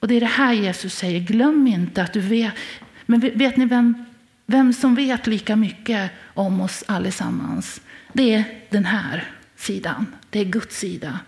och 0.00 0.08
det 0.08 0.14
är 0.14 0.20
det 0.20 0.26
här 0.26 0.52
Jesus 0.52 0.94
säger, 0.94 1.20
glöm 1.20 1.66
inte 1.66 2.02
att 2.02 2.12
du 2.12 2.20
vet. 2.20 2.54
Men 3.06 3.20
vet 3.20 3.56
ni 3.56 3.64
vem, 3.64 4.04
vem 4.46 4.72
som 4.72 4.94
vet 4.94 5.26
lika 5.26 5.56
mycket 5.56 6.10
om 6.34 6.60
oss 6.60 6.84
allesammans? 6.86 7.80
Det 8.12 8.34
är 8.34 8.44
den 8.70 8.84
här 8.84 9.24
sidan, 9.56 10.06
det 10.30 10.40
är 10.40 10.44
Guds 10.44 10.78
sida. 10.78 11.18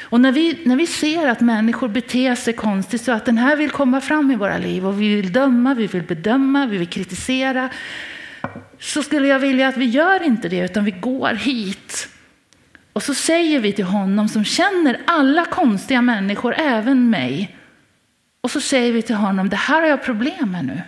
Och 0.00 0.20
när 0.20 0.32
vi, 0.32 0.58
när 0.64 0.76
vi 0.76 0.86
ser 0.86 1.28
att 1.28 1.40
människor 1.40 1.88
beter 1.88 2.34
sig 2.34 2.52
konstigt 2.52 3.02
så 3.02 3.12
att 3.12 3.24
den 3.24 3.38
här 3.38 3.56
vill 3.56 3.70
komma 3.70 4.00
fram 4.00 4.30
i 4.30 4.36
våra 4.36 4.58
liv 4.58 4.86
och 4.86 5.00
vi 5.00 5.16
vill 5.16 5.32
döma, 5.32 5.74
vi 5.74 5.86
vill 5.86 6.02
bedöma, 6.02 6.66
vi 6.66 6.78
vill 6.78 6.88
kritisera. 6.88 7.70
Så 8.78 9.02
skulle 9.02 9.28
jag 9.28 9.38
vilja 9.38 9.68
att 9.68 9.76
vi 9.76 9.84
gör 9.84 10.22
inte 10.22 10.48
det 10.48 10.58
utan 10.58 10.84
vi 10.84 10.90
går 10.90 11.34
hit. 11.34 12.08
Och 12.92 13.02
så 13.02 13.14
säger 13.14 13.60
vi 13.60 13.72
till 13.72 13.84
honom 13.84 14.28
som 14.28 14.44
känner 14.44 15.00
alla 15.04 15.44
konstiga 15.44 16.02
människor, 16.02 16.54
även 16.58 17.10
mig. 17.10 17.56
Och 18.42 18.50
så 18.50 18.60
säger 18.60 18.92
vi 18.92 19.02
till 19.02 19.14
honom, 19.14 19.48
det 19.48 19.56
här 19.56 19.80
har 19.80 19.88
jag 19.88 20.04
problem 20.04 20.52
med 20.52 20.64
nu. 20.64 20.82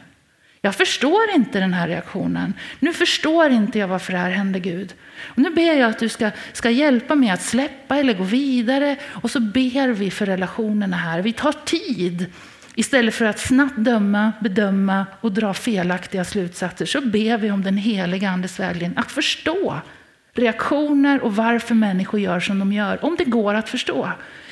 Jag 0.61 0.75
förstår 0.75 1.31
inte 1.35 1.61
den 1.61 1.75
här 1.75 1.89
reaktionen. 1.89 2.55
Nu 2.79 2.93
förstår 2.93 3.51
inte 3.51 3.79
jag 3.79 3.89
varför 3.89 4.13
det 4.13 4.19
här 4.19 4.31
hände 4.31 4.59
Gud. 4.59 4.95
Och 5.25 5.39
nu 5.39 5.51
ber 5.51 5.75
jag 5.75 5.91
att 5.91 5.99
du 5.99 6.09
ska, 6.09 6.31
ska 6.53 6.71
hjälpa 6.71 7.15
mig 7.15 7.31
att 7.31 7.43
släppa 7.43 7.97
eller 7.97 8.15
gå 8.15 8.25
vidare. 8.25 8.97
Och 9.05 9.31
så 9.31 9.41
ber 9.41 9.89
vi 9.89 10.11
för 10.11 10.27
relationerna 10.27 10.97
här. 10.97 11.23
Vi 11.23 11.33
tar 11.33 11.53
tid. 11.53 12.27
Istället 12.75 13.15
för 13.15 13.25
att 13.25 13.39
snabbt 13.39 13.77
döma, 13.77 14.33
bedöma 14.41 15.07
och 15.21 15.33
dra 15.33 15.55
felaktiga 15.55 16.25
slutsatser 16.25 16.87
så 16.87 17.01
ber 17.01 17.39
vi 17.39 17.51
om 17.51 17.63
den 17.63 17.77
heliga 17.77 18.31
Andes 18.31 18.61
vägledning 18.61 18.99
att 18.99 19.13
förstå 19.13 19.81
reaktioner 20.35 21.21
och 21.21 21.37
varför 21.37 21.75
människor 21.75 22.21
gör 22.21 22.41
som 22.41 22.59
de 22.59 22.73
gör. 22.73 23.05
Om 23.05 23.17
det 23.19 23.25
går 23.25 23.55
att 23.55 23.69
förstå. 23.69 24.11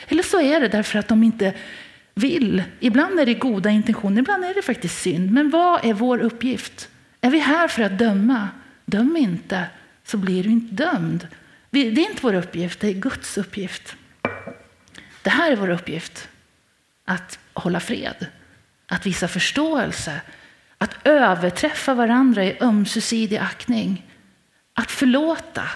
Eller 0.08 0.22
så 0.22 0.40
är 0.40 0.60
det 0.60 0.68
därför 0.68 0.98
att 0.98 1.08
de 1.08 1.22
inte 1.22 1.54
vill. 2.14 2.62
Ibland 2.80 3.20
är 3.20 3.26
det 3.26 3.34
goda 3.34 3.70
intentioner, 3.70 4.18
ibland 4.18 4.44
är 4.44 4.54
det 4.54 4.62
faktiskt 4.62 5.02
synd. 5.02 5.32
Men 5.32 5.50
vad 5.50 5.84
är 5.84 5.94
vår 5.94 6.18
uppgift? 6.18 6.88
Är 7.20 7.30
vi 7.30 7.38
här 7.38 7.68
för 7.68 7.82
att 7.82 7.98
döma? 7.98 8.48
Döm 8.84 9.16
inte, 9.16 9.66
så 10.04 10.16
blir 10.16 10.42
du 10.42 10.50
inte 10.50 10.74
dömd. 10.74 11.28
Det 11.70 11.80
är 11.80 11.98
inte 11.98 12.22
vår 12.22 12.34
uppgift, 12.34 12.80
det 12.80 12.88
är 12.88 12.92
Guds 12.92 13.38
uppgift. 13.38 13.96
Det 15.22 15.30
här 15.30 15.52
är 15.52 15.56
vår 15.56 15.70
uppgift. 15.70 16.28
Att 17.04 17.38
hålla 17.54 17.80
fred, 17.80 18.26
att 18.86 19.06
visa 19.06 19.28
förståelse, 19.28 20.20
att 20.78 20.96
överträffa 21.04 21.94
varandra 21.94 22.44
i 22.44 22.58
ömsesidig 22.60 23.36
aktning, 23.36 24.06
att 24.74 24.90
förlåta. 24.90 25.70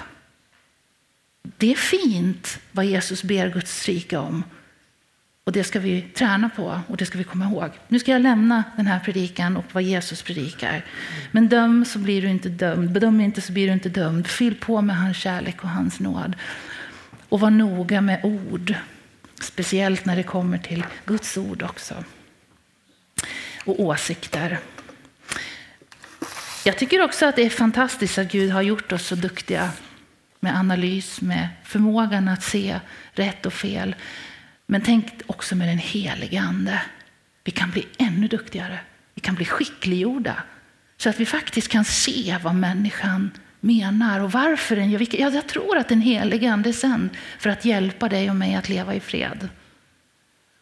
Det 1.43 1.73
är 1.73 1.77
fint 1.77 2.59
vad 2.73 2.85
Jesus 2.85 3.23
ber 3.23 3.49
Guds 3.49 3.87
rike 3.87 4.17
om. 4.17 4.45
Och 5.47 5.53
det 5.53 5.65
ska 5.65 5.81
vi 5.81 6.03
träna 6.03 6.49
på 6.49 6.81
och 6.89 6.97
det 6.97 7.07
ska 7.07 7.19
vi 7.19 7.25
komma 7.25 7.45
ihåg. 7.45 7.71
Nu 7.89 7.99
ska 7.99 8.11
jag 8.11 8.23
lämna 8.23 8.65
den 8.77 8.87
här 8.87 9.01
predikan 9.01 9.57
och 9.57 9.65
vad 9.73 9.83
Jesus 9.83 10.23
predikar. 10.23 10.85
Men 11.31 11.49
döm 11.49 11.85
så 11.85 11.99
blir 11.99 12.23
du 12.23 12.29
inte 12.29 12.49
dömd. 12.49 12.91
Bedöm 12.91 13.21
inte 13.21 13.41
så 13.41 13.53
blir 13.53 13.67
du 13.67 13.73
inte 13.73 13.89
dömd. 13.89 14.27
Fyll 14.27 14.55
på 14.55 14.81
med 14.81 14.97
hans 14.97 15.17
kärlek 15.17 15.65
och 15.65 15.69
hans 15.69 16.01
nåd. 16.01 16.37
Och 17.29 17.41
var 17.41 17.51
noga 17.51 18.01
med 18.01 18.21
ord. 18.25 18.75
Speciellt 19.41 20.05
när 20.05 20.17
det 20.17 20.23
kommer 20.23 20.59
till 20.59 20.85
Guds 21.05 21.37
ord 21.37 21.63
också. 21.63 22.05
Och 23.65 23.81
åsikter. 23.81 24.59
Jag 26.65 26.79
tycker 26.79 27.03
också 27.03 27.27
att 27.27 27.37
det 27.37 27.43
är 27.43 27.51
fantastiskt 27.51 28.19
att 28.19 28.33
Gud 28.33 28.51
har 28.51 28.63
gjort 28.63 28.93
oss 28.93 29.07
så 29.07 29.15
duktiga 29.15 29.71
med 30.41 30.57
analys, 30.57 31.21
med 31.21 31.49
förmågan 31.65 32.29
att 32.29 32.43
se 32.43 32.81
rätt 33.13 33.47
och 33.47 33.53
fel. 33.53 33.95
Men 34.67 34.81
tänk 34.81 35.07
också 35.27 35.57
med 35.57 35.69
den 35.69 35.79
helige 35.79 36.41
Ande. 36.41 36.83
Vi 37.45 37.53
kan 37.53 37.71
bli 37.71 37.87
ännu 37.99 38.29
duktigare. 38.29 38.79
Vi 39.15 39.21
kan 39.21 39.35
bli 39.35 39.45
skickliggjorda. 39.45 40.43
Så 40.97 41.09
att 41.09 41.21
vi 41.21 41.27
faktiskt 41.27 41.69
kan 41.69 41.85
se 41.85 42.39
vad 42.43 42.55
människan 42.55 43.31
menar 43.61 44.21
och 44.21 44.33
varför 44.33 44.77
den 44.77 44.91
gör 44.91 45.21
Jag 45.21 45.47
tror 45.47 45.77
att 45.79 45.89
den 45.89 46.01
helige 46.01 46.53
Ande 46.53 46.69
är 46.69 46.73
sänd 46.73 47.11
för 47.39 47.51
att 47.51 47.65
hjälpa 47.65 48.09
dig 48.09 48.31
och 48.31 48.37
mig 48.37 48.55
att 48.55 48.69
leva 48.69 48.95
i 48.95 49.01
fred. 49.01 49.49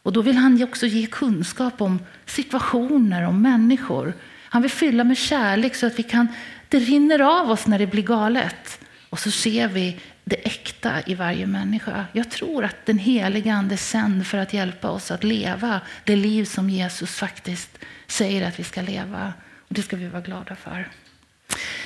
Och 0.02 0.12
då 0.12 0.22
vill 0.22 0.36
han 0.36 0.62
också 0.62 0.86
ge 0.86 1.06
kunskap 1.06 1.80
om 1.80 1.98
situationer, 2.26 3.22
om 3.22 3.42
människor. 3.42 4.14
Han 4.48 4.62
vill 4.62 4.70
fylla 4.70 5.04
med 5.04 5.18
kärlek 5.18 5.74
så 5.74 5.86
att 5.86 5.98
vi 5.98 6.02
kan, 6.02 6.28
det 6.68 6.78
rinner 6.78 7.40
av 7.40 7.50
oss 7.50 7.66
när 7.66 7.78
det 7.78 7.86
blir 7.86 8.02
galet. 8.02 8.80
Och 9.10 9.18
så 9.18 9.30
ser 9.30 9.68
vi 9.68 10.00
det 10.24 10.46
äkta 10.46 11.02
i 11.06 11.14
varje 11.14 11.46
människa. 11.46 12.06
Jag 12.12 12.30
tror 12.30 12.64
att 12.64 12.86
den 12.86 12.98
heliga 12.98 13.54
Ande 13.54 13.74
är 13.74 13.76
sänd 13.76 14.26
för 14.26 14.38
att 14.38 14.52
hjälpa 14.52 14.90
oss 14.90 15.10
att 15.10 15.24
leva 15.24 15.80
det 16.04 16.16
liv 16.16 16.44
som 16.44 16.70
Jesus 16.70 17.14
faktiskt 17.14 17.78
säger 18.06 18.48
att 18.48 18.58
vi 18.58 18.64
ska 18.64 18.82
leva. 18.82 19.32
Och 19.68 19.74
Det 19.74 19.82
ska 19.82 19.96
vi 19.96 20.08
vara 20.08 20.22
glada 20.22 20.56
för. 20.56 20.88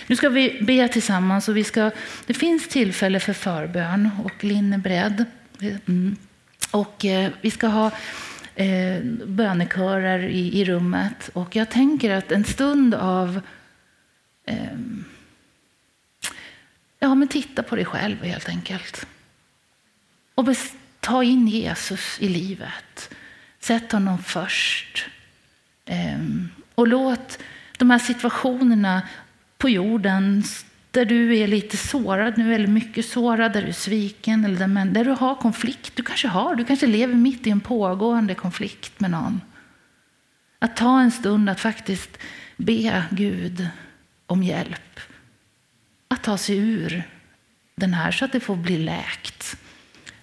Nu 0.06 0.16
ska 0.16 0.28
vi 0.28 0.58
be 0.62 0.88
tillsammans 0.88 1.48
och 1.48 1.56
vi 1.56 1.64
ska, 1.64 1.90
det 2.26 2.34
finns 2.34 2.68
tillfälle 2.68 3.20
för 3.20 3.32
förbön 3.32 4.10
och 4.24 4.44
Linn 4.44 4.72
är 4.72 4.78
beredd. 4.78 5.24
Mm. 5.60 6.16
Och 6.70 7.04
eh, 7.04 7.30
vi 7.40 7.50
ska 7.50 7.66
ha 7.66 7.90
eh, 8.54 9.02
bönekörer 9.26 10.28
i, 10.28 10.60
i 10.60 10.64
rummet 10.64 11.30
och 11.32 11.56
jag 11.56 11.70
tänker 11.70 12.10
att 12.10 12.32
en 12.32 12.44
stund 12.44 12.94
av 12.94 13.40
eh, 14.46 14.78
Ja, 16.98 17.14
men 17.14 17.28
titta 17.28 17.62
på 17.62 17.76
dig 17.76 17.84
själv 17.84 18.22
helt 18.22 18.48
enkelt. 18.48 19.06
Och 20.34 20.46
ta 21.00 21.24
in 21.24 21.48
Jesus 21.48 22.16
i 22.20 22.28
livet. 22.28 23.14
Sätt 23.60 23.92
honom 23.92 24.18
först. 24.18 25.06
Ehm, 25.84 26.48
och 26.74 26.88
låt 26.88 27.38
de 27.78 27.90
här 27.90 27.98
situationerna 27.98 29.02
på 29.58 29.68
jorden 29.68 30.42
där 30.90 31.04
du 31.04 31.36
är 31.36 31.46
lite 31.46 31.76
sårad 31.76 32.38
nu, 32.38 32.54
eller 32.54 32.66
mycket 32.66 33.06
sårad, 33.06 33.52
där 33.52 33.62
du 33.62 33.68
är 33.68 33.72
sviken, 33.72 34.44
eller 34.44 34.66
där, 34.68 34.84
där 34.84 35.04
du 35.04 35.10
har 35.10 35.34
konflikt. 35.34 35.96
Du 35.96 36.02
kanske 36.02 36.28
har, 36.28 36.54
du 36.54 36.64
kanske 36.64 36.86
lever 36.86 37.14
mitt 37.14 37.46
i 37.46 37.50
en 37.50 37.60
pågående 37.60 38.34
konflikt 38.34 39.00
med 39.00 39.10
någon. 39.10 39.40
Att 40.58 40.76
ta 40.76 41.00
en 41.00 41.10
stund 41.10 41.50
att 41.50 41.60
faktiskt 41.60 42.18
be 42.56 43.04
Gud 43.10 43.68
om 44.26 44.42
hjälp 44.42 45.00
att 46.08 46.22
ta 46.22 46.38
sig 46.38 46.58
ur 46.58 47.02
den 47.74 47.94
här 47.94 48.12
så 48.12 48.24
att 48.24 48.32
det 48.32 48.40
får 48.40 48.56
bli 48.56 48.78
läkt. 48.78 49.56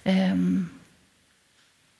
Um, 0.04 0.70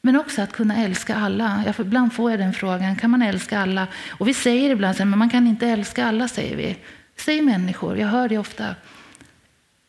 Men 0.02 0.16
också 0.16 0.42
att 0.42 0.52
kunna 0.52 0.76
älska 0.78 1.16
alla. 1.16 1.64
Jag, 1.66 1.80
ibland 1.80 2.14
får 2.14 2.32
jag 2.32 2.40
den 2.40 2.54
frågan, 2.54 2.96
kan 2.96 3.10
man 3.10 3.22
älska 3.22 3.60
alla? 3.60 3.88
Och 4.10 4.28
vi 4.28 4.34
säger 4.34 4.70
ibland 4.70 5.00
men 5.00 5.20
man 5.20 5.30
kan 5.30 5.48
inte 5.48 5.68
älska 5.68 6.06
alla, 6.06 6.28
säger 6.28 6.58
vi. 6.58 6.78
Säger 7.16 7.42
människor, 7.42 7.98
jag 7.98 8.08
hör 8.08 8.30
det 8.30 8.38
ofta. 8.38 8.76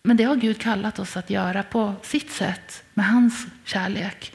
Men 0.03 0.17
det 0.17 0.25
har 0.25 0.37
Gud 0.37 0.61
kallat 0.61 0.99
oss 0.99 1.17
att 1.17 1.31
göra 1.31 1.63
på 1.63 1.95
sitt 2.03 2.31
sätt, 2.31 2.85
med 2.95 3.07
hans 3.07 3.47
kärlek. 3.65 4.33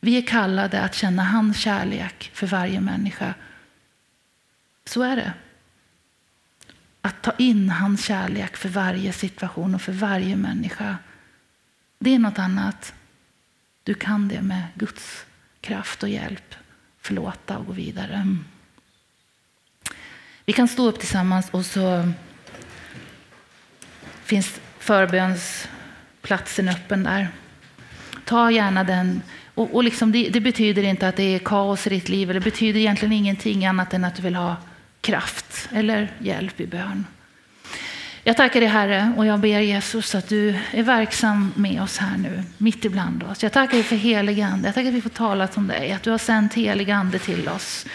Vi 0.00 0.18
är 0.18 0.26
kallade 0.26 0.80
att 0.80 0.94
känna 0.94 1.24
hans 1.24 1.58
kärlek 1.58 2.30
för 2.34 2.46
varje 2.46 2.80
människa. 2.80 3.34
Så 4.84 5.02
är 5.02 5.16
det. 5.16 5.32
Att 7.02 7.22
ta 7.22 7.32
in 7.38 7.70
hans 7.70 8.04
kärlek 8.04 8.56
för 8.56 8.68
varje 8.68 9.12
situation 9.12 9.74
och 9.74 9.82
för 9.82 9.92
varje 9.92 10.36
människa. 10.36 10.96
Det 11.98 12.14
är 12.14 12.18
något 12.18 12.38
annat. 12.38 12.94
Du 13.82 13.94
kan 13.94 14.28
det 14.28 14.42
med 14.42 14.62
Guds 14.74 15.24
kraft 15.60 16.02
och 16.02 16.08
hjälp. 16.08 16.54
Förlåta 17.00 17.58
och 17.58 17.66
gå 17.66 17.72
vidare. 17.72 18.26
Vi 20.44 20.52
kan 20.52 20.68
stå 20.68 20.88
upp 20.88 20.98
tillsammans 20.98 21.48
och 21.50 21.66
så 21.66 22.12
finns 24.24 24.60
förbönsplatsen 24.78 26.68
öppen 26.68 27.02
där. 27.02 27.28
Ta 28.24 28.50
gärna 28.50 28.84
den. 28.84 29.22
Och, 29.54 29.74
och 29.74 29.84
liksom 29.84 30.12
det, 30.12 30.28
det, 30.28 30.40
betyder 30.40 30.82
inte 30.82 31.08
att 31.08 31.16
det 31.16 31.34
är 31.34 31.38
kaos 31.38 31.86
i 31.86 31.90
ditt 31.90 32.08
liv. 32.08 32.28
Det 32.28 32.40
betyder 32.40 32.80
egentligen 32.80 33.12
ingenting 33.12 33.66
annat 33.66 33.94
än 33.94 34.04
att 34.04 34.16
du 34.16 34.22
vill 34.22 34.34
ha 34.34 34.56
kraft 35.00 35.41
eller 35.72 36.08
hjälp 36.18 36.60
i 36.60 36.66
bön. 36.66 37.06
Jag 38.24 38.36
tackar 38.36 38.60
dig 38.60 38.68
Herre 38.68 39.12
och 39.16 39.26
jag 39.26 39.40
ber 39.40 39.60
Jesus 39.60 40.14
att 40.14 40.28
du 40.28 40.58
är 40.70 40.82
verksam 40.82 41.52
med 41.56 41.82
oss 41.82 41.98
här 41.98 42.16
nu, 42.16 42.42
mitt 42.58 42.84
ibland 42.84 43.22
oss. 43.22 43.42
Jag 43.42 43.52
tackar 43.52 43.72
dig 43.72 43.82
för 43.82 43.96
helig 43.96 44.40
ande. 44.40 44.68
Jag 44.68 44.74
tackar 44.74 44.88
att 44.88 44.94
vi 44.94 45.00
får 45.00 45.10
tala 45.10 45.48
om 45.54 45.66
dig, 45.66 45.92
att 45.92 46.02
du 46.02 46.10
har 46.10 46.18
sänt 46.18 46.54
helig 46.54 46.90
ande 46.90 47.18
till 47.18 47.48
oss. 47.48 47.86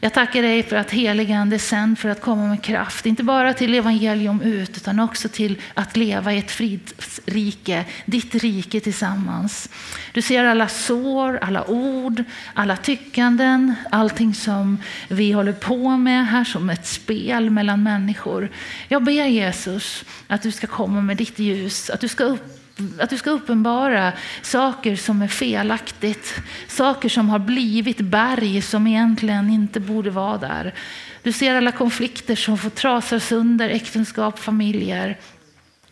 Jag 0.00 0.12
tackar 0.12 0.42
dig 0.42 0.62
för 0.62 0.76
att 0.76 0.90
heligande 0.90 1.56
är 1.56 1.58
sänd 1.58 1.98
för 1.98 2.08
att 2.08 2.20
komma 2.20 2.46
med 2.46 2.62
kraft, 2.62 3.06
inte 3.06 3.22
bara 3.22 3.54
till 3.54 3.74
evangelium 3.74 4.40
ut, 4.40 4.76
utan 4.76 5.00
också 5.00 5.28
till 5.28 5.60
att 5.74 5.96
leva 5.96 6.32
i 6.32 6.38
ett 6.38 6.50
fridsrike, 6.50 7.84
ditt 8.04 8.34
rike 8.34 8.80
tillsammans. 8.80 9.68
Du 10.12 10.22
ser 10.22 10.44
alla 10.44 10.68
sår, 10.68 11.38
alla 11.42 11.70
ord, 11.70 12.24
alla 12.54 12.76
tyckanden, 12.76 13.74
allting 13.90 14.34
som 14.34 14.78
vi 15.08 15.32
håller 15.32 15.52
på 15.52 15.96
med 15.96 16.26
här 16.26 16.44
som 16.44 16.70
ett 16.70 16.86
spel 16.86 17.50
mellan 17.50 17.82
människor. 17.82 18.50
Jag 18.88 19.04
ber 19.04 19.24
Jesus 19.24 20.04
att 20.26 20.42
du 20.42 20.52
ska 20.52 20.66
komma 20.66 21.00
med 21.00 21.16
ditt 21.16 21.38
ljus, 21.38 21.90
att 21.90 22.00
du 22.00 22.08
ska 22.08 22.24
upp 22.24 22.63
att 22.98 23.10
du 23.10 23.18
ska 23.18 23.30
uppenbara 23.30 24.12
saker 24.42 24.96
som 24.96 25.22
är 25.22 25.28
felaktigt. 25.28 26.34
Saker 26.68 27.08
som 27.08 27.28
har 27.28 27.38
blivit 27.38 28.00
berg 28.00 28.62
som 28.62 28.86
egentligen 28.86 29.50
inte 29.50 29.80
borde 29.80 30.10
vara 30.10 30.38
där. 30.38 30.74
Du 31.22 31.32
ser 31.32 31.54
alla 31.54 31.72
konflikter 31.72 32.36
som 32.36 32.58
får 32.58 32.70
trasa 32.70 33.20
sönder 33.20 33.68
äktenskap, 33.68 34.38
familjer, 34.38 35.18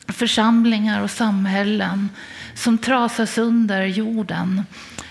församlingar 0.09 1.03
och 1.03 1.11
samhällen 1.11 2.09
som 2.55 2.79
trasar 2.79 3.27
sönder 3.27 3.85
jorden. 3.85 4.63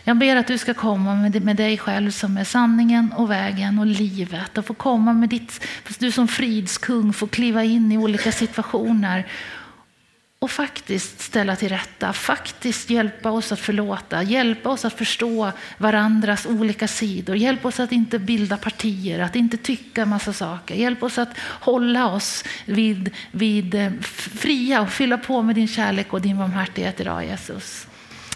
Jag 0.03 0.17
ber 0.17 0.36
att 0.36 0.47
du 0.47 0.57
ska 0.57 0.74
komma 0.74 1.15
med 1.15 1.55
dig 1.55 1.78
själv 1.78 2.11
som 2.11 2.38
är 2.38 2.43
sanningen 2.43 3.13
och 3.17 3.32
vägen 3.32 3.80
och 3.80 3.86
livet 3.86 4.57
och 4.57 4.65
få 4.65 4.74
komma 4.74 5.13
med 5.13 5.30
ditt, 5.30 5.65
du 5.99 6.11
som 6.11 6.28
fridskung 6.28 7.13
får 7.13 7.28
kliva 7.28 7.63
in 7.63 7.91
i 7.91 7.97
olika 7.97 8.32
situationer 8.32 9.26
och 10.44 10.52
faktiskt 10.52 11.22
ställa 11.22 11.56
till 11.56 11.70
rätta, 11.70 12.14
faktiskt 12.14 12.89
hjälpa 12.89 13.32
oss 13.32 13.52
att 13.52 13.60
förlåta, 13.60 14.24
hjälpa 14.24 14.70
oss 14.70 14.86
att 14.86 14.98
förstå 14.98 15.52
varandras 15.78 16.46
olika 16.46 16.88
sidor, 16.88 17.36
hjälpa 17.36 17.68
oss 17.68 17.80
att 17.80 17.92
inte 17.92 18.20
bilda 18.20 18.58
partier, 18.58 19.20
att 19.20 19.36
inte 19.36 19.58
tycka 19.58 20.06
massa 20.06 20.34
saker, 20.34 20.76
hjälpa 20.76 21.06
oss 21.06 21.18
att 21.18 21.38
hålla 21.39 22.08
oss 22.08 22.44
vid, 22.66 23.10
vid 23.32 23.76
eh, 23.76 23.92
fria 24.39 24.82
och 24.82 24.89
fylla 24.89 25.18
på 25.18 25.42
med 25.42 25.56
din 25.56 25.68
kärlek 25.68 26.14
och 26.14 26.22
din 26.22 26.38
barmhärtighet 26.38 27.00
idag 27.00 27.26
Jesus. 27.26 27.88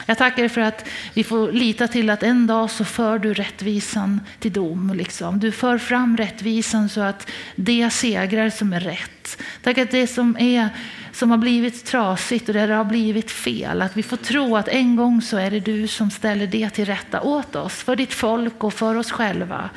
Jag 0.05 0.17
tackar 0.17 0.41
dig 0.41 0.49
för 0.49 0.61
att 0.61 0.87
vi 1.13 1.23
får 1.23 1.51
lita 1.51 1.87
till 1.87 2.09
att 2.09 2.23
en 2.23 2.47
dag 2.47 2.71
så 2.71 2.85
för 2.85 3.19
du 3.19 3.33
rättvisan 3.33 4.21
till 4.39 4.53
dom. 4.53 4.93
Liksom. 4.95 5.39
Du 5.39 5.51
för 5.51 5.77
fram 5.77 6.17
rättvisan 6.17 6.89
så 6.89 7.01
att 7.01 7.31
det 7.55 7.89
segrar 7.89 8.49
som 8.49 8.73
är 8.73 8.79
rätt. 8.79 9.41
Tack 9.61 9.77
att 9.77 9.91
det 9.91 10.07
som 10.07 10.37
är 10.39 10.69
som 11.15 11.31
har 11.31 11.37
blivit 11.37 11.85
trasigt 11.85 12.47
och 12.47 12.53
där 12.53 12.67
det 12.67 12.73
har 12.73 12.85
blivit 12.85 13.31
fel. 13.31 13.81
Att 13.81 13.97
vi 13.97 14.03
får 14.03 14.17
tro 14.17 14.55
att 14.57 14.67
en 14.67 14.95
gång 14.95 15.21
så 15.21 15.37
är 15.37 15.51
det 15.51 15.59
du 15.59 15.87
som 15.87 16.11
ställer 16.11 16.47
det 16.47 16.69
till 16.69 16.85
rätta 16.85 17.21
åt 17.21 17.55
oss, 17.55 17.73
för 17.73 17.95
ditt 17.95 18.13
folk 18.13 18.63
och 18.63 18.73
för 18.73 18.97
oss 18.97 19.11
själva. 19.11 19.69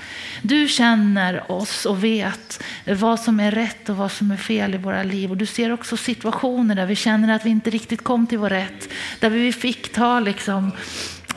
Du 0.43 0.69
känner 0.69 1.53
oss 1.53 1.87
och 1.87 2.05
vet 2.05 2.63
vad 2.85 3.21
som 3.21 3.41
är 3.41 3.51
rätt 3.51 3.89
och 3.89 3.97
vad 3.97 4.13
som 4.13 4.31
är 4.31 4.37
fel 4.37 4.75
i 4.75 4.79
våra 4.79 5.03
liv. 5.03 5.31
Och 5.31 5.37
du 5.37 5.47
ser 5.47 5.73
också 5.73 5.97
situationer 5.97 6.75
där 6.75 6.87
vi 6.87 6.97
känner 6.97 7.35
att 7.35 7.47
vi 7.47 7.51
inte 7.51 7.71
riktigt 7.71 8.05
kom 8.05 8.27
till 8.27 8.39
vår 8.39 8.51
rätt. 8.51 8.89
Där 9.21 9.31
vi 9.31 9.53
fick 9.53 9.93
ta 9.93 10.21
liksom 10.21 10.73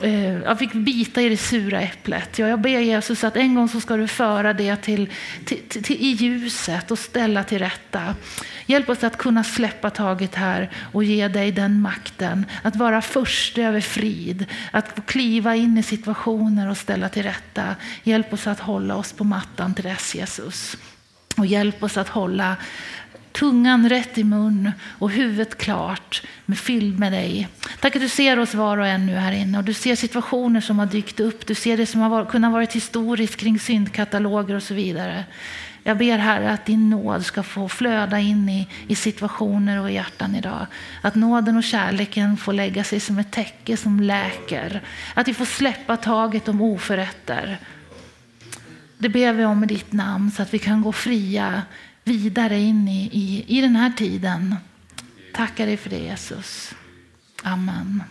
Eh, 0.02 0.42
jag 0.42 0.58
fick 0.58 0.72
bita 0.72 1.22
i 1.22 1.28
det 1.28 1.36
sura 1.36 1.80
äpplet. 1.80 2.38
jag 2.38 2.60
ber 2.60 2.80
Jesus 2.80 3.24
att 3.24 3.36
en 3.36 3.54
gång 3.54 3.68
så 3.68 3.80
ska 3.80 3.96
du 3.96 4.08
föra 4.08 4.52
det 4.52 4.76
till, 4.76 5.10
till, 5.44 5.68
till, 5.68 5.96
i 5.96 6.06
ljuset 6.06 6.90
och 6.90 6.98
ställa 6.98 7.44
till 7.44 7.58
rätta. 7.58 8.14
Hjälp 8.66 8.88
oss 8.88 9.04
att 9.04 9.16
kunna 9.16 9.44
släppa 9.44 9.90
taget 9.90 10.34
här 10.34 10.70
och 10.92 11.04
ge 11.04 11.28
dig 11.28 11.52
den 11.52 11.80
makten. 11.80 12.46
Att 12.62 12.76
vara 12.76 13.02
först 13.02 13.58
över 13.58 13.80
frid, 13.80 14.46
att 14.70 14.88
få 14.96 15.02
kliva 15.02 15.56
in 15.56 15.78
i 15.78 15.82
situationer 15.82 16.70
och 16.70 16.76
ställa 16.76 17.08
till 17.08 17.22
rätta. 17.22 17.76
Hjälp 18.02 18.32
oss 18.32 18.46
att 18.46 18.60
hålla 18.60 18.96
oss 18.96 19.12
på 19.12 19.24
mattan 19.24 19.74
till 19.74 19.84
dess 19.84 20.14
Jesus. 20.14 20.76
Och 21.36 21.46
hjälp 21.46 21.82
oss 21.82 21.96
att 21.96 22.08
hålla 22.08 22.56
tungan 23.32 23.88
rätt 23.88 24.18
i 24.18 24.24
mun 24.24 24.72
och 24.98 25.10
huvudet 25.10 25.58
klart, 25.58 26.22
med 26.46 26.58
fylld 26.58 26.98
med 26.98 27.12
dig. 27.12 27.48
Tack 27.80 27.96
att 27.96 28.02
du 28.02 28.08
ser 28.08 28.38
oss 28.38 28.54
var 28.54 28.78
och 28.78 28.86
en 28.86 29.06
nu 29.06 29.14
här 29.14 29.32
inne 29.32 29.58
och 29.58 29.64
du 29.64 29.74
ser 29.74 29.96
situationer 29.96 30.60
som 30.60 30.78
har 30.78 30.86
dykt 30.86 31.20
upp. 31.20 31.46
Du 31.46 31.54
ser 31.54 31.76
det 31.76 31.86
som 31.86 32.00
har 32.00 32.24
kunnat 32.24 32.52
varit 32.52 32.72
historiskt 32.72 33.36
kring 33.36 33.58
syndkataloger 33.58 34.54
och 34.54 34.62
så 34.62 34.74
vidare. 34.74 35.24
Jag 35.84 35.98
ber 35.98 36.18
Herre 36.18 36.50
att 36.50 36.66
din 36.66 36.90
nåd 36.90 37.24
ska 37.24 37.42
få 37.42 37.68
flöda 37.68 38.18
in 38.18 38.48
i, 38.48 38.68
i 38.88 38.94
situationer 38.94 39.80
och 39.80 39.90
hjärtan 39.90 40.34
idag. 40.34 40.66
Att 41.02 41.14
nåden 41.14 41.56
och 41.56 41.64
kärleken 41.64 42.36
får 42.36 42.52
lägga 42.52 42.84
sig 42.84 43.00
som 43.00 43.18
ett 43.18 43.30
täcke 43.30 43.76
som 43.76 44.00
läker. 44.00 44.82
Att 45.14 45.28
vi 45.28 45.34
får 45.34 45.44
släppa 45.44 45.96
taget 45.96 46.48
om 46.48 46.60
oförrätter. 46.60 47.58
Det 48.98 49.08
ber 49.08 49.32
vi 49.32 49.44
om 49.44 49.64
i 49.64 49.66
ditt 49.66 49.92
namn 49.92 50.30
så 50.30 50.42
att 50.42 50.54
vi 50.54 50.58
kan 50.58 50.82
gå 50.82 50.92
fria 50.92 51.62
vidare 52.04 52.58
in 52.58 52.88
i, 52.88 53.08
i, 53.12 53.58
i 53.58 53.60
den 53.60 53.76
här 53.76 53.90
tiden. 53.90 54.56
Tackar 55.34 55.66
dig 55.66 55.76
för 55.76 55.90
det 55.90 55.98
Jesus. 55.98 56.74
Amen. 57.42 58.02